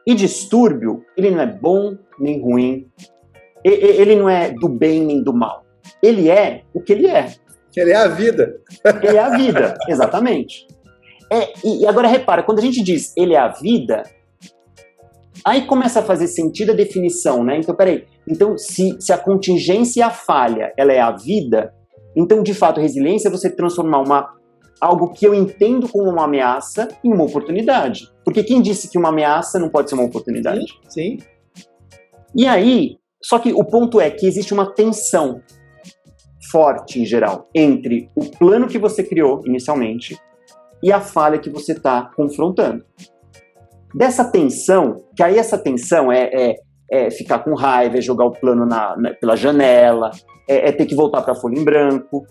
[0.06, 2.88] E distúrbio, ele não é bom nem ruim,
[3.64, 5.64] ele não é do bem nem do mal.
[6.02, 7.32] Ele é o que ele é.
[7.76, 8.60] Ele é a vida.
[9.02, 10.66] Ele é a vida, exatamente.
[11.30, 14.02] É, e agora repara, quando a gente diz ele é a vida,
[15.44, 17.58] aí começa a fazer sentido a definição, né?
[17.58, 18.04] Então, peraí.
[18.28, 21.74] Então, se, se a contingência e a falha ela é a vida,
[22.14, 24.34] então, de fato, resiliência é você transformar uma,
[24.80, 28.08] algo que eu entendo como uma ameaça em uma oportunidade.
[28.24, 30.64] Porque quem disse que uma ameaça não pode ser uma oportunidade?
[30.88, 31.18] Sim.
[31.18, 31.18] sim.
[32.34, 35.40] E aí, só que o ponto é que existe uma tensão
[36.50, 40.18] forte, em geral, entre o plano que você criou inicialmente
[40.82, 42.84] e a falha que você está confrontando.
[43.94, 46.56] Dessa tensão, que aí essa tensão é, é,
[46.90, 50.10] é, ficar com raiva, é jogar o plano na, na, pela janela,
[50.48, 52.26] é, é ter que voltar para a folha em branco.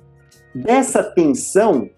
[0.54, 1.89] Dessa tensão,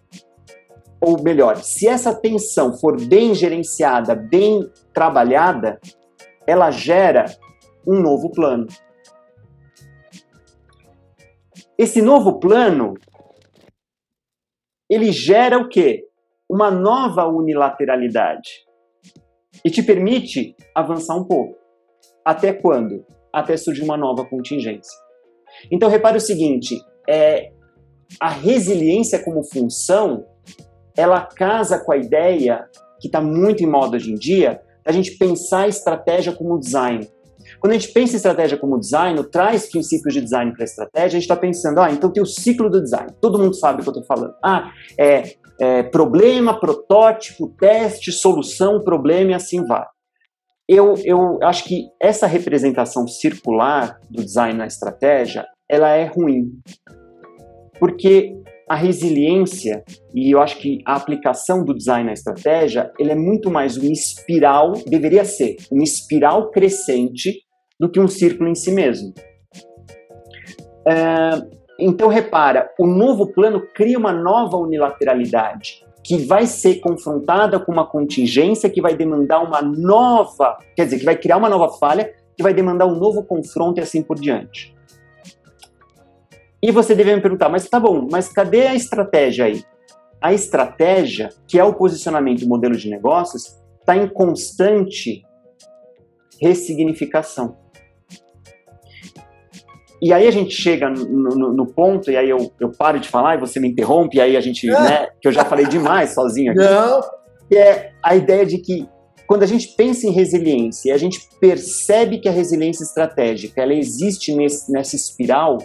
[1.01, 5.79] ou melhor, se essa tensão for bem gerenciada, bem trabalhada,
[6.45, 7.25] ela gera
[7.87, 8.67] um novo plano.
[11.77, 12.93] Esse novo plano
[14.89, 16.05] ele gera o quê?
[16.49, 18.49] Uma nova unilateralidade.
[19.65, 21.57] E te permite avançar um pouco.
[22.23, 23.05] Até quando?
[23.31, 24.95] Até surgir uma nova contingência.
[25.71, 27.51] Então repare o seguinte, é,
[28.19, 30.25] a resiliência como função,
[30.95, 32.69] ela casa com a ideia
[32.99, 37.07] que está muito em moda hoje em dia, da gente pensar a estratégia como design.
[37.59, 41.05] Quando a gente pensa em estratégia como design, traz princípios de design para a estratégia,
[41.05, 43.11] a gente está pensando, ah, então tem o ciclo do design.
[43.21, 44.33] Todo mundo sabe o que eu estou falando.
[44.43, 49.85] Ah, é, é, problema, protótipo, teste, solução, problema e assim vai.
[50.67, 56.51] Eu, eu acho que essa representação circular do design na estratégia, ela é ruim.
[57.79, 58.33] Porque
[58.67, 63.51] a resiliência e eu acho que a aplicação do design na estratégia, ele é muito
[63.51, 67.41] mais uma espiral, deveria ser uma espiral crescente
[67.79, 69.13] do que um círculo em si mesmo.
[70.87, 71.41] É,
[71.79, 77.87] então repara, o novo plano cria uma nova unilateralidade que vai ser confrontada com uma
[77.87, 82.43] contingência que vai demandar uma nova, quer dizer, que vai criar uma nova falha, que
[82.43, 84.72] vai demandar um novo confronto e assim por diante.
[86.63, 89.61] E você deve me perguntar, mas tá bom, mas cadê a estratégia aí?
[90.21, 95.23] A estratégia, que é o posicionamento do modelo de negócios, está em constante
[96.41, 97.57] ressignificação.
[100.01, 103.09] E aí a gente chega no, no, no, ponto, e aí eu, eu paro de
[103.09, 104.71] falar e você me interrompe, e aí a gente, é.
[104.79, 106.61] né, que eu já falei demais sozinho aqui.
[106.61, 107.01] Não.
[107.49, 108.87] Que é a ideia de que
[109.27, 113.73] quando a gente pensa em resiliência e a gente percebe que a resiliência estratégica ela
[113.73, 115.57] existe nesse, nessa espiral,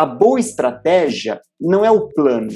[0.00, 2.48] a boa estratégia não é o plano.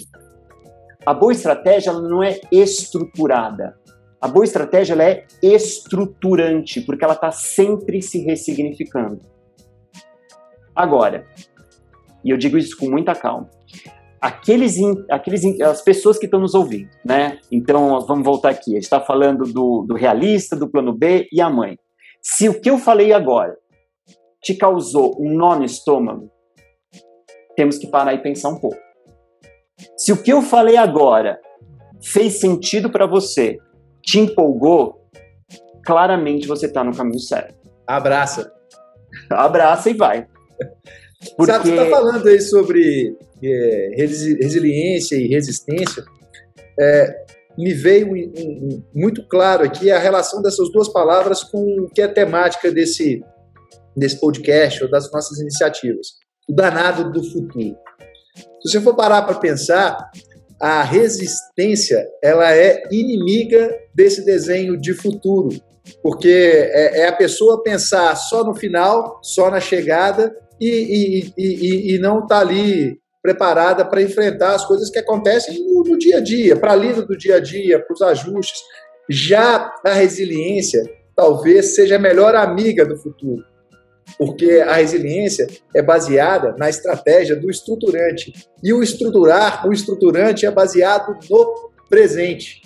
[1.05, 3.79] A boa estratégia não é estruturada.
[4.19, 9.21] A boa estratégia é estruturante, porque ela está sempre se ressignificando.
[10.75, 11.27] Agora,
[12.25, 13.51] e eu digo isso com muita calma,
[14.19, 14.79] aqueles,
[15.11, 17.41] aqueles as pessoas que estão nos ouvindo, né?
[17.53, 18.71] Então, vamos voltar aqui.
[18.71, 21.77] A gente está falando do, do realista, do plano B e a mãe.
[22.23, 23.55] Se o que eu falei agora
[24.43, 26.33] te causou um nó no estômago,
[27.57, 28.79] temos que parar e pensar um pouco.
[29.97, 31.39] Se o que eu falei agora
[32.03, 33.59] fez sentido para você,
[34.03, 35.01] te empolgou,
[35.85, 37.55] claramente você está no caminho certo.
[37.87, 38.53] Abraça.
[39.31, 40.27] Abraça e vai.
[41.37, 41.51] Porque...
[41.53, 46.05] Sabe, você está falando aí sobre é, resiliência e resistência.
[46.79, 47.25] É,
[47.57, 52.03] me veio um, um, muito claro aqui a relação dessas duas palavras com o que
[52.03, 53.23] é a temática desse,
[53.97, 57.77] desse podcast ou das nossas iniciativas o danado do futuro.
[58.63, 60.11] Se você for parar para pensar,
[60.61, 65.51] a resistência ela é inimiga desse desenho de futuro,
[66.03, 71.95] porque é, é a pessoa pensar só no final, só na chegada e, e, e,
[71.95, 76.19] e não estar tá ali preparada para enfrentar as coisas que acontecem no, no dia
[76.19, 78.63] a dia, para a lida do dia a dia, para os ajustes.
[79.09, 80.83] Já a resiliência
[81.15, 83.45] talvez seja a melhor amiga do futuro
[84.19, 88.33] porque a resiliência é baseada na estratégia do estruturante.
[88.63, 92.63] E o estruturar, o estruturante é baseado no presente.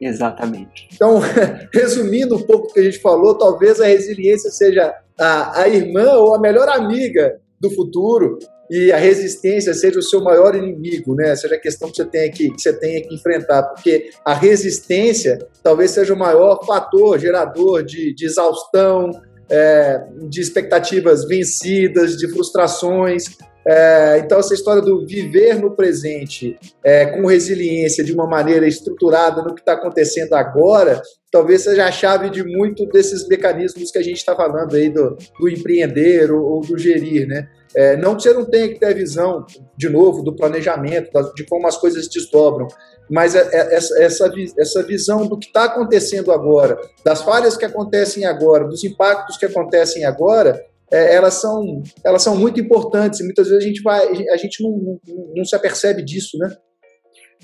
[0.00, 0.88] Exatamente.
[0.94, 1.20] Então,
[1.72, 6.12] resumindo um pouco o que a gente falou, talvez a resiliência seja a, a irmã
[6.14, 8.38] ou a melhor amiga do futuro
[8.70, 11.34] e a resistência seja o seu maior inimigo, né?
[11.34, 15.38] Seja a questão que você tenha que, que você tenha que enfrentar, porque a resistência
[15.62, 19.10] talvez seja o maior fator gerador de, de exaustão,
[19.50, 23.24] é, de expectativas vencidas, de frustrações.
[23.66, 29.42] É, então, essa história do viver no presente é, com resiliência, de uma maneira estruturada
[29.42, 34.02] no que está acontecendo agora, talvez seja a chave de muito desses mecanismos que a
[34.02, 37.48] gente está falando aí do, do empreender ou, ou, do gerir, né?
[37.76, 39.44] É, não que você não tenha que ter a visão,
[39.76, 42.66] de novo, do planejamento, de como as coisas desdobram,
[43.10, 47.64] mas é, é, essa, essa, essa visão do que está acontecendo agora, das falhas que
[47.64, 53.24] acontecem agora, dos impactos que acontecem agora, é, elas, são, elas são muito importantes e
[53.24, 55.00] muitas vezes a gente, vai, a gente não, não,
[55.36, 56.54] não se apercebe disso, né?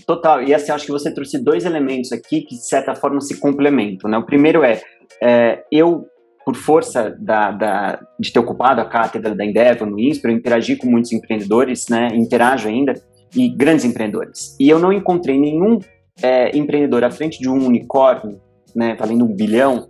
[0.07, 3.39] Total, e assim, acho que você trouxe dois elementos aqui que de certa forma se
[3.39, 4.19] complementam, né?
[4.19, 4.83] O primeiro é,
[5.23, 6.07] é eu,
[6.45, 10.77] por força da, da, de ter ocupado a cátedra da Endeavor no INSPER, eu interagi
[10.77, 12.09] com muitos empreendedores, né?
[12.15, 12.95] Interajo ainda,
[13.35, 14.57] e grandes empreendedores.
[14.61, 15.79] E eu não encontrei nenhum
[16.23, 18.41] é, empreendedor à frente de um unicórnio,
[18.75, 19.89] né, valendo um bilhão,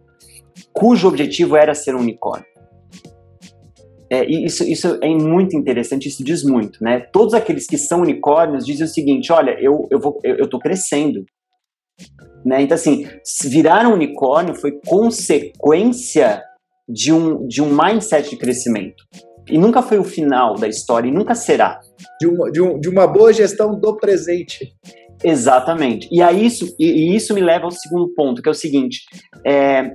[0.73, 2.47] cujo objetivo era ser um unicórnio.
[4.11, 7.01] É, isso, isso é muito interessante, isso diz muito, né?
[7.01, 11.25] Todos aqueles que são unicórnios dizem o seguinte: olha, eu, vou, eu, crescendo.
[12.45, 12.63] Né?
[12.63, 13.07] Então, assim,
[13.45, 16.43] virar um unicórnio foi consequência
[16.89, 19.03] de um, de um mindset de crescimento.
[19.49, 21.81] E nunca foi o final da história, e nunca será.
[22.21, 24.75] De uma, de, um, de uma boa gestão do presente.
[25.23, 26.09] Exatamente.
[26.11, 29.01] E, aí isso, e, isso me leva ao segundo ponto, que é o seguinte:
[29.45, 29.95] é,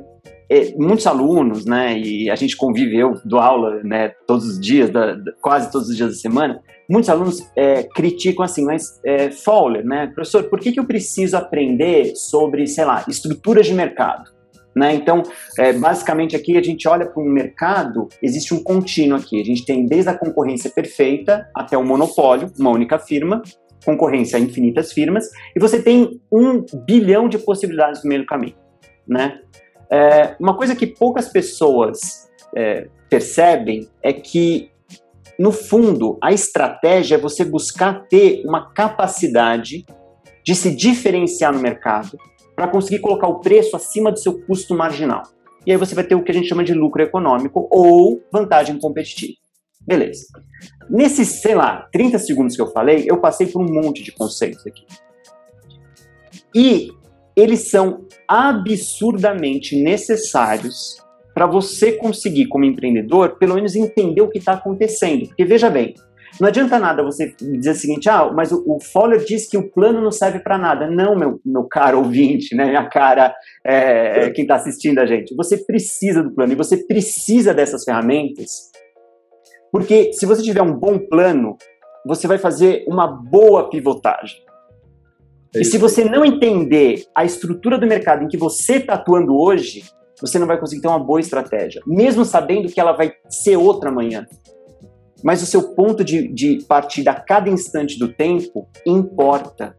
[0.49, 4.89] é, muitos alunos, né, e a gente convive, eu dou aula né, todos os dias,
[4.89, 6.59] da, da, quase todos os dias da semana,
[6.89, 11.37] muitos alunos é, criticam assim, mas é, Fowler, né, professor, por que, que eu preciso
[11.37, 14.31] aprender sobre, sei lá, estruturas de mercado?
[14.75, 14.93] Né?
[14.93, 15.23] Então,
[15.57, 19.41] é, basicamente aqui a gente olha para um mercado, existe um contínuo aqui.
[19.41, 23.41] A gente tem desde a concorrência perfeita até o monopólio, uma única firma,
[23.83, 28.55] concorrência a infinitas firmas, e você tem um bilhão de possibilidades no meio do caminho.
[29.07, 29.39] Né?
[29.91, 34.71] É, uma coisa que poucas pessoas é, percebem é que,
[35.39, 39.85] no fundo, a estratégia é você buscar ter uma capacidade
[40.43, 42.17] de se diferenciar no mercado
[42.53, 45.23] para conseguir colocar o preço acima do seu custo marginal.
[45.65, 48.77] E aí você vai ter o que a gente chama de lucro econômico ou vantagem
[48.77, 49.37] competitiva.
[49.79, 50.25] Beleza.
[50.89, 54.67] Nesses, sei lá, 30 segundos que eu falei, eu passei por um monte de conceitos
[54.67, 54.85] aqui.
[56.53, 56.89] E
[57.33, 60.97] eles são absurdamente necessários
[61.39, 65.25] para você conseguir, como empreendedor, pelo menos entender o que está acontecendo.
[65.25, 65.93] Porque veja bem,
[66.37, 69.71] não adianta nada você dizer o seguinte, ah, mas o, o Fowler diz que o
[69.71, 70.91] plano não serve para nada.
[70.91, 73.33] Não, meu, meu caro ouvinte, né, minha cara,
[73.65, 75.33] é, quem está assistindo a gente.
[75.33, 78.69] Você precisa do plano e você precisa dessas ferramentas,
[79.71, 81.55] porque se você tiver um bom plano,
[82.05, 84.41] você vai fazer uma boa pivotagem.
[85.55, 89.39] É e se você não entender a estrutura do mercado em que você está atuando
[89.39, 89.83] hoje,
[90.21, 93.89] você não vai conseguir ter uma boa estratégia, mesmo sabendo que ela vai ser outra
[93.89, 94.25] amanhã.
[95.23, 99.75] Mas o seu ponto de, de partida a cada instante do tempo importa.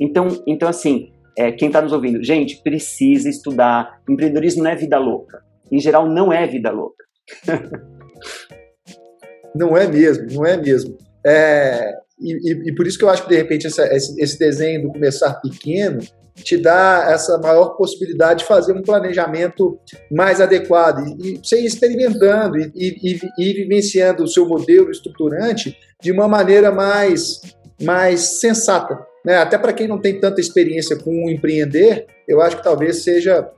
[0.00, 4.00] Então, então assim, é, quem está nos ouvindo, gente, precisa estudar.
[4.08, 5.42] Empreendedorismo não é vida louca.
[5.70, 7.04] Em geral, não é vida louca.
[9.54, 10.96] não é mesmo, não é mesmo.
[11.26, 14.38] É, e, e, e, por isso que eu acho que, de repente, essa, esse, esse
[14.38, 16.00] desenho do começar pequeno
[16.42, 19.78] te dá essa maior possibilidade de fazer um planejamento
[20.10, 26.10] mais adequado e, você ir experimentando e, e, e, vivenciando o seu modelo estruturante de
[26.10, 27.40] uma maneira mais,
[27.82, 28.98] mais sensata.
[29.24, 29.36] Né?
[29.36, 33.48] Até para quem não tem tanta experiência com empreender, eu acho que talvez seja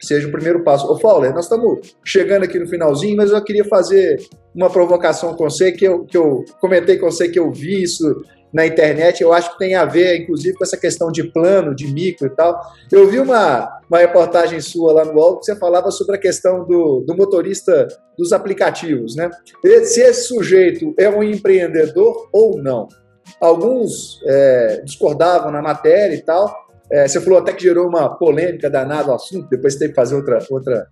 [0.00, 0.90] seja o primeiro passo.
[0.90, 4.20] Ô, Fowler, nós estamos chegando aqui no finalzinho, mas eu queria fazer
[4.54, 8.22] uma provocação com você, que eu, que eu comentei com você que eu vi isso
[8.56, 11.92] na internet, eu acho que tem a ver, inclusive, com essa questão de plano, de
[11.92, 12.58] micro e tal.
[12.90, 16.64] Eu vi uma, uma reportagem sua lá no UOL que você falava sobre a questão
[16.64, 17.86] do, do motorista
[18.16, 19.28] dos aplicativos, né?
[19.84, 22.88] Se esse sujeito é um empreendedor ou não.
[23.42, 26.56] Alguns é, discordavam na matéria e tal,
[26.90, 29.96] é, você falou até que gerou uma polêmica danada o assunto, depois você teve que
[29.96, 30.86] fazer outra, outra,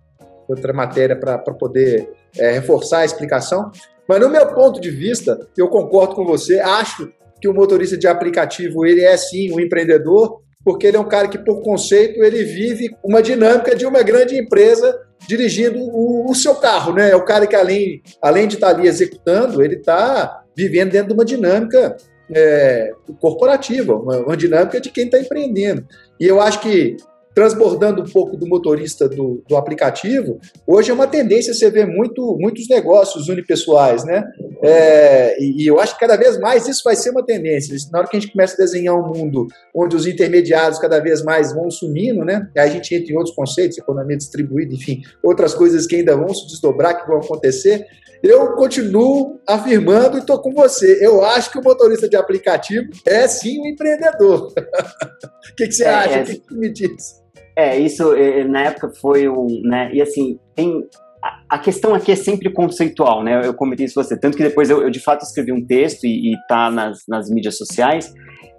[0.47, 3.71] outra matéria para poder é, reforçar a explicação.
[4.07, 7.11] Mas no meu ponto de vista, eu concordo com você, acho
[7.45, 11.27] que o motorista de aplicativo ele é sim um empreendedor, porque ele é um cara
[11.27, 16.55] que, por conceito, ele vive uma dinâmica de uma grande empresa dirigindo o, o seu
[16.55, 17.11] carro, né?
[17.11, 21.13] É o cara que, além, além de estar ali executando, ele está vivendo dentro de
[21.13, 21.95] uma dinâmica
[22.35, 22.91] é,
[23.21, 25.85] corporativa, uma, uma dinâmica de quem está empreendendo.
[26.19, 26.97] E eu acho que
[27.35, 32.37] transbordando um pouco do motorista do, do, aplicativo, hoje é uma tendência você ver muito,
[32.39, 34.23] muitos negócios unipessoais, né?
[34.63, 37.75] É, e, e, eu acho que cada vez mais isso vai ser uma tendência.
[37.91, 41.21] Na hora que a gente começa a desenhar um mundo onde os intermediários cada vez
[41.23, 42.47] mais vão sumindo, né?
[42.57, 46.33] Aí a gente entra em outros conceitos, economia distribuída, enfim, outras coisas que ainda vão
[46.33, 47.85] se desdobrar, que vão acontecer.
[48.23, 51.05] Eu continuo afirmando e estou com você.
[51.05, 54.53] Eu acho que o motorista de aplicativo é sim um empreendedor.
[55.45, 56.15] O que, que, você é, acha?
[56.15, 57.24] É, o que, que me diz?
[57.55, 59.47] É, isso é, na época foi um.
[59.63, 60.83] Né, e assim, tem.
[61.23, 63.45] A, a questão aqui é sempre conceitual, né?
[63.45, 64.19] Eu comentei isso com você.
[64.19, 67.29] Tanto que depois eu, eu de fato escrevi um texto e, e tá nas, nas
[67.29, 68.13] mídias sociais,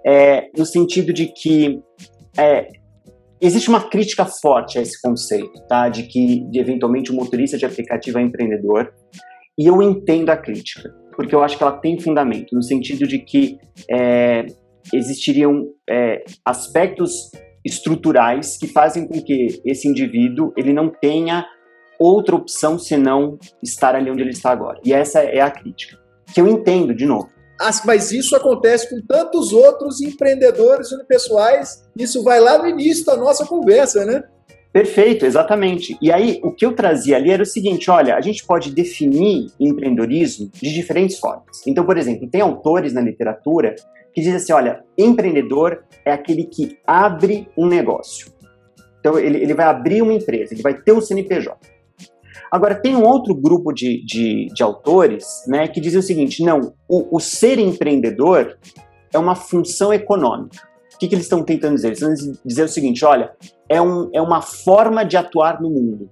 [0.05, 1.79] é, no sentido de que
[2.37, 2.67] é,
[3.39, 5.87] existe uma crítica forte a esse conceito, tá?
[5.89, 8.91] De que de, eventualmente o motorista de aplicativo é empreendedor.
[9.57, 13.19] E eu entendo a crítica, porque eu acho que ela tem fundamento, no sentido de
[13.19, 13.57] que
[13.89, 14.45] é,
[14.93, 17.31] existiriam é, aspectos
[17.67, 21.45] estruturais que fazem com que esse indivíduo ele não tenha
[21.99, 24.79] outra opção senão estar ali onde ele está agora.
[24.83, 25.97] E essa é a crítica.
[26.33, 27.29] Que eu entendo, de novo.
[27.85, 31.83] mas isso acontece com tantos outros empreendedores unipessoais.
[31.97, 34.23] Isso vai lá no início da nossa conversa, né?
[34.71, 35.97] Perfeito, exatamente.
[35.99, 39.47] E aí, o que eu trazia ali era o seguinte: olha, a gente pode definir
[39.59, 41.65] empreendedorismo de diferentes formas.
[41.65, 43.75] Então, por exemplo, tem autores na literatura
[44.17, 48.33] que dizem assim: olha, empreendedor é aquele que abre um negócio.
[48.99, 51.55] Então, ele, ele vai abrir uma empresa, ele vai ter um CNPJ.
[52.51, 56.73] Agora, tem um outro grupo de, de, de autores né, que dizem o seguinte: não,
[56.89, 58.57] o, o ser empreendedor
[59.13, 60.67] é uma função econômica.
[60.95, 61.89] O que, que eles estão tentando dizer?
[61.89, 63.31] Eles estão dizer o seguinte: olha,
[63.69, 66.09] é, um, é uma forma de atuar no mundo.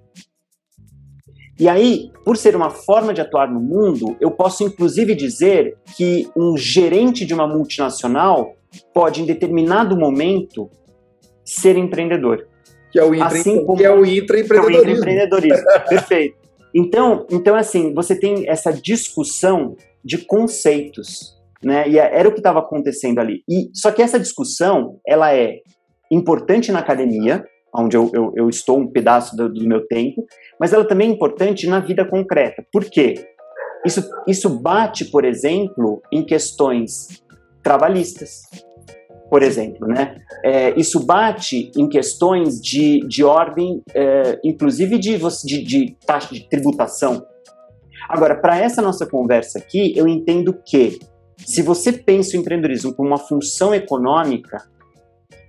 [1.57, 6.29] E aí, por ser uma forma de atuar no mundo, eu posso inclusive dizer que
[6.35, 8.55] um gerente de uma multinacional
[8.93, 10.69] pode, em determinado momento,
[11.45, 12.47] ser empreendedor.
[12.91, 14.75] Que é o, intra, assim como, que é o intraempreendedorismo.
[14.75, 16.37] É o intraempreendedorismo, perfeito.
[16.73, 21.87] Então, então, assim, você tem essa discussão de conceitos, né?
[21.87, 23.43] E era o que estava acontecendo ali.
[23.49, 25.59] E só que essa discussão, ela é
[26.11, 27.45] importante na academia,
[27.77, 30.25] onde eu, eu, eu estou um pedaço do, do, meu tempo,
[30.59, 32.65] mas ela também é importante na vida concreta.
[32.71, 33.27] Por quê?
[33.85, 37.23] Isso, isso bate, por exemplo, em questões
[37.61, 38.41] trabalhistas,
[39.29, 40.17] por exemplo, né?
[40.43, 46.47] É, isso bate em questões de, de ordem, é, inclusive de, de, de taxa de
[46.47, 47.25] tributação.
[48.07, 50.99] Agora, para essa nossa conversa aqui, eu entendo que
[51.37, 54.63] se você pensa o empreendedorismo como uma função econômica,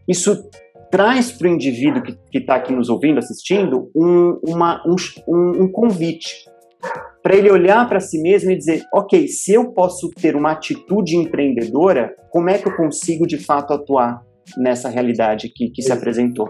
[0.09, 0.49] isso
[0.91, 6.45] traz para o indivíduo que está aqui nos ouvindo, assistindo, um, uma, um, um convite
[7.23, 11.17] para ele olhar para si mesmo e dizer: ok, se eu posso ter uma atitude
[11.17, 14.23] empreendedora, como é que eu consigo de fato atuar
[14.57, 16.49] nessa realidade que, que se apresentou?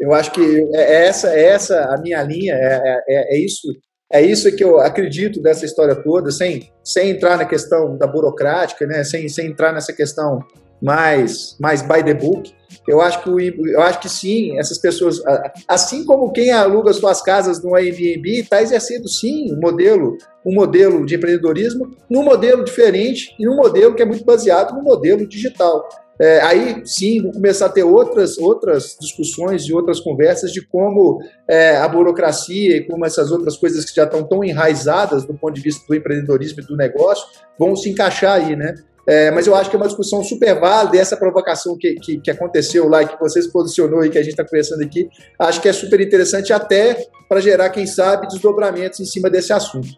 [0.00, 0.40] Eu acho que
[0.74, 3.68] é, é essa, é essa a minha linha, é, é, é isso
[4.10, 8.86] é isso que eu acredito dessa história toda, sem, sem entrar na questão da burocrática,
[8.86, 9.04] né?
[9.04, 10.38] sem, sem entrar nessa questão
[10.80, 12.52] mais, mais by the book.
[12.86, 13.30] Eu acho que,
[13.70, 15.20] eu acho que sim, essas pessoas,
[15.66, 21.04] assim como quem aluga suas casas no Airbnb, está exercendo sim um modelo, um modelo
[21.04, 25.86] de empreendedorismo, num modelo diferente e num modelo que é muito baseado no modelo digital.
[26.20, 31.20] É, aí sim vou começar a ter outras, outras discussões e outras conversas de como
[31.48, 35.54] é, a burocracia e como essas outras coisas que já estão tão enraizadas do ponto
[35.54, 37.24] de vista do empreendedorismo e do negócio
[37.56, 38.74] vão se encaixar aí, né?
[39.08, 42.20] É, mas eu acho que é uma discussão super válida e essa provocação que, que,
[42.20, 45.08] que aconteceu lá e que você se posicionou e que a gente está conversando aqui,
[45.38, 49.88] acho que é super interessante até para gerar, quem sabe, desdobramentos em cima desse assunto.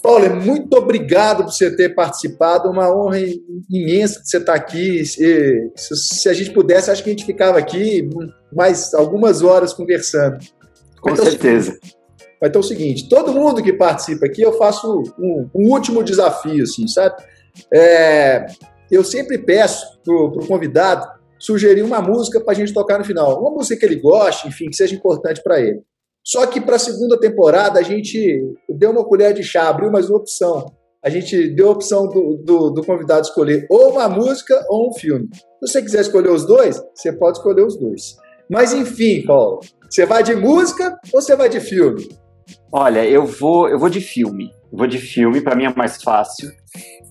[0.00, 3.18] Paulo, muito obrigado por você ter participado, uma honra
[3.68, 5.04] imensa de você estar aqui.
[5.04, 8.08] Se, se, a gente pudesse, acho que a gente ficava aqui
[8.52, 10.38] mais algumas horas conversando.
[11.00, 11.76] Com então, certeza.
[12.40, 16.62] Vai ter o seguinte: todo mundo que participa aqui, eu faço um, um último desafio,
[16.62, 17.16] assim, sabe?
[17.72, 18.46] É,
[18.90, 21.06] eu sempre peço para o convidado
[21.38, 23.40] sugerir uma música para a gente tocar no final.
[23.40, 25.82] Uma música que ele goste, enfim, que seja importante para ele.
[26.24, 30.08] Só que para a segunda temporada a gente deu uma colher de chá, abriu mais
[30.08, 30.72] uma opção.
[31.04, 34.92] A gente deu a opção do, do, do, convidado escolher ou uma música ou um
[34.92, 35.28] filme.
[35.32, 38.16] Se você quiser escolher os dois, você pode escolher os dois.
[38.48, 42.08] Mas enfim, Paulo, você vai de música ou você vai de filme?
[42.70, 44.52] Olha, eu vou, eu vou de filme.
[44.70, 46.52] Vou de filme, para mim é mais fácil.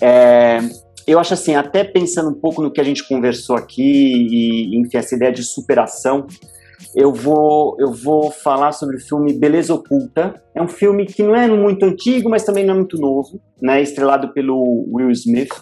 [0.01, 0.59] É,
[1.07, 4.97] eu acho assim, até pensando um pouco no que a gente conversou aqui e, enfim,
[4.97, 6.27] essa ideia de superação,
[6.95, 10.33] eu vou, eu vou falar sobre o filme Beleza Oculta.
[10.55, 13.81] É um filme que não é muito antigo, mas também não é muito novo, né?
[13.81, 15.53] Estrelado pelo Will Smith,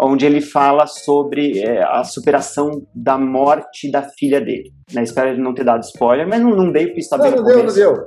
[0.00, 4.72] onde ele fala sobre é, a superação da morte da filha dele.
[4.92, 5.02] Né?
[5.02, 7.74] Espero não ter dado spoiler, mas não, não dei porque bem Não, não deu, não
[7.74, 8.06] deu.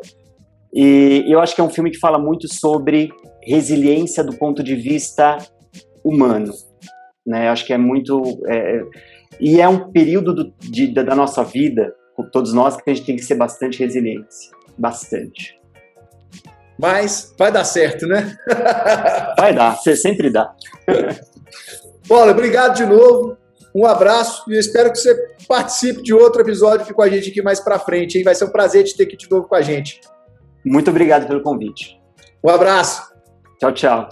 [0.76, 3.10] E eu acho que é um filme que fala muito sobre
[3.42, 5.38] resiliência do ponto de vista
[6.04, 6.54] humano.
[7.26, 7.48] Né?
[7.48, 8.22] Eu acho que é muito.
[8.50, 8.82] É,
[9.40, 11.96] e é um período do, de, da nossa vida,
[12.32, 14.52] todos nós, que a gente tem que ser bastante resiliente.
[14.78, 15.58] Bastante.
[16.78, 18.36] Mas vai dar certo, né?
[19.38, 20.54] vai dar, você sempre dá.
[22.08, 23.38] Paulo, obrigado de novo.
[23.74, 25.16] Um abraço e espero que você
[25.48, 28.18] participe de outro episódio aqui com a gente aqui mais para frente.
[28.18, 28.24] Hein?
[28.26, 30.02] Vai ser um prazer te ter aqui de novo com a gente.
[30.66, 32.02] Muito obrigado pelo convite.
[32.44, 33.04] Um abraço.
[33.60, 34.10] Tchau, tchau.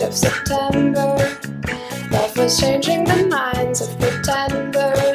[0.00, 1.16] night of September.
[2.10, 5.09] Love was changing the minds of pretenders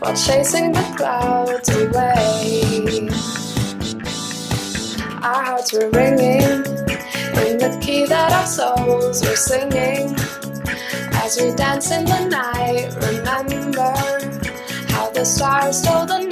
[0.00, 3.08] while chasing the clouds away.
[5.22, 6.64] our hearts were ringing
[7.46, 10.16] in the key that our souls were singing.
[11.22, 13.92] As we dance in the night, remember
[14.88, 16.26] how the stars told the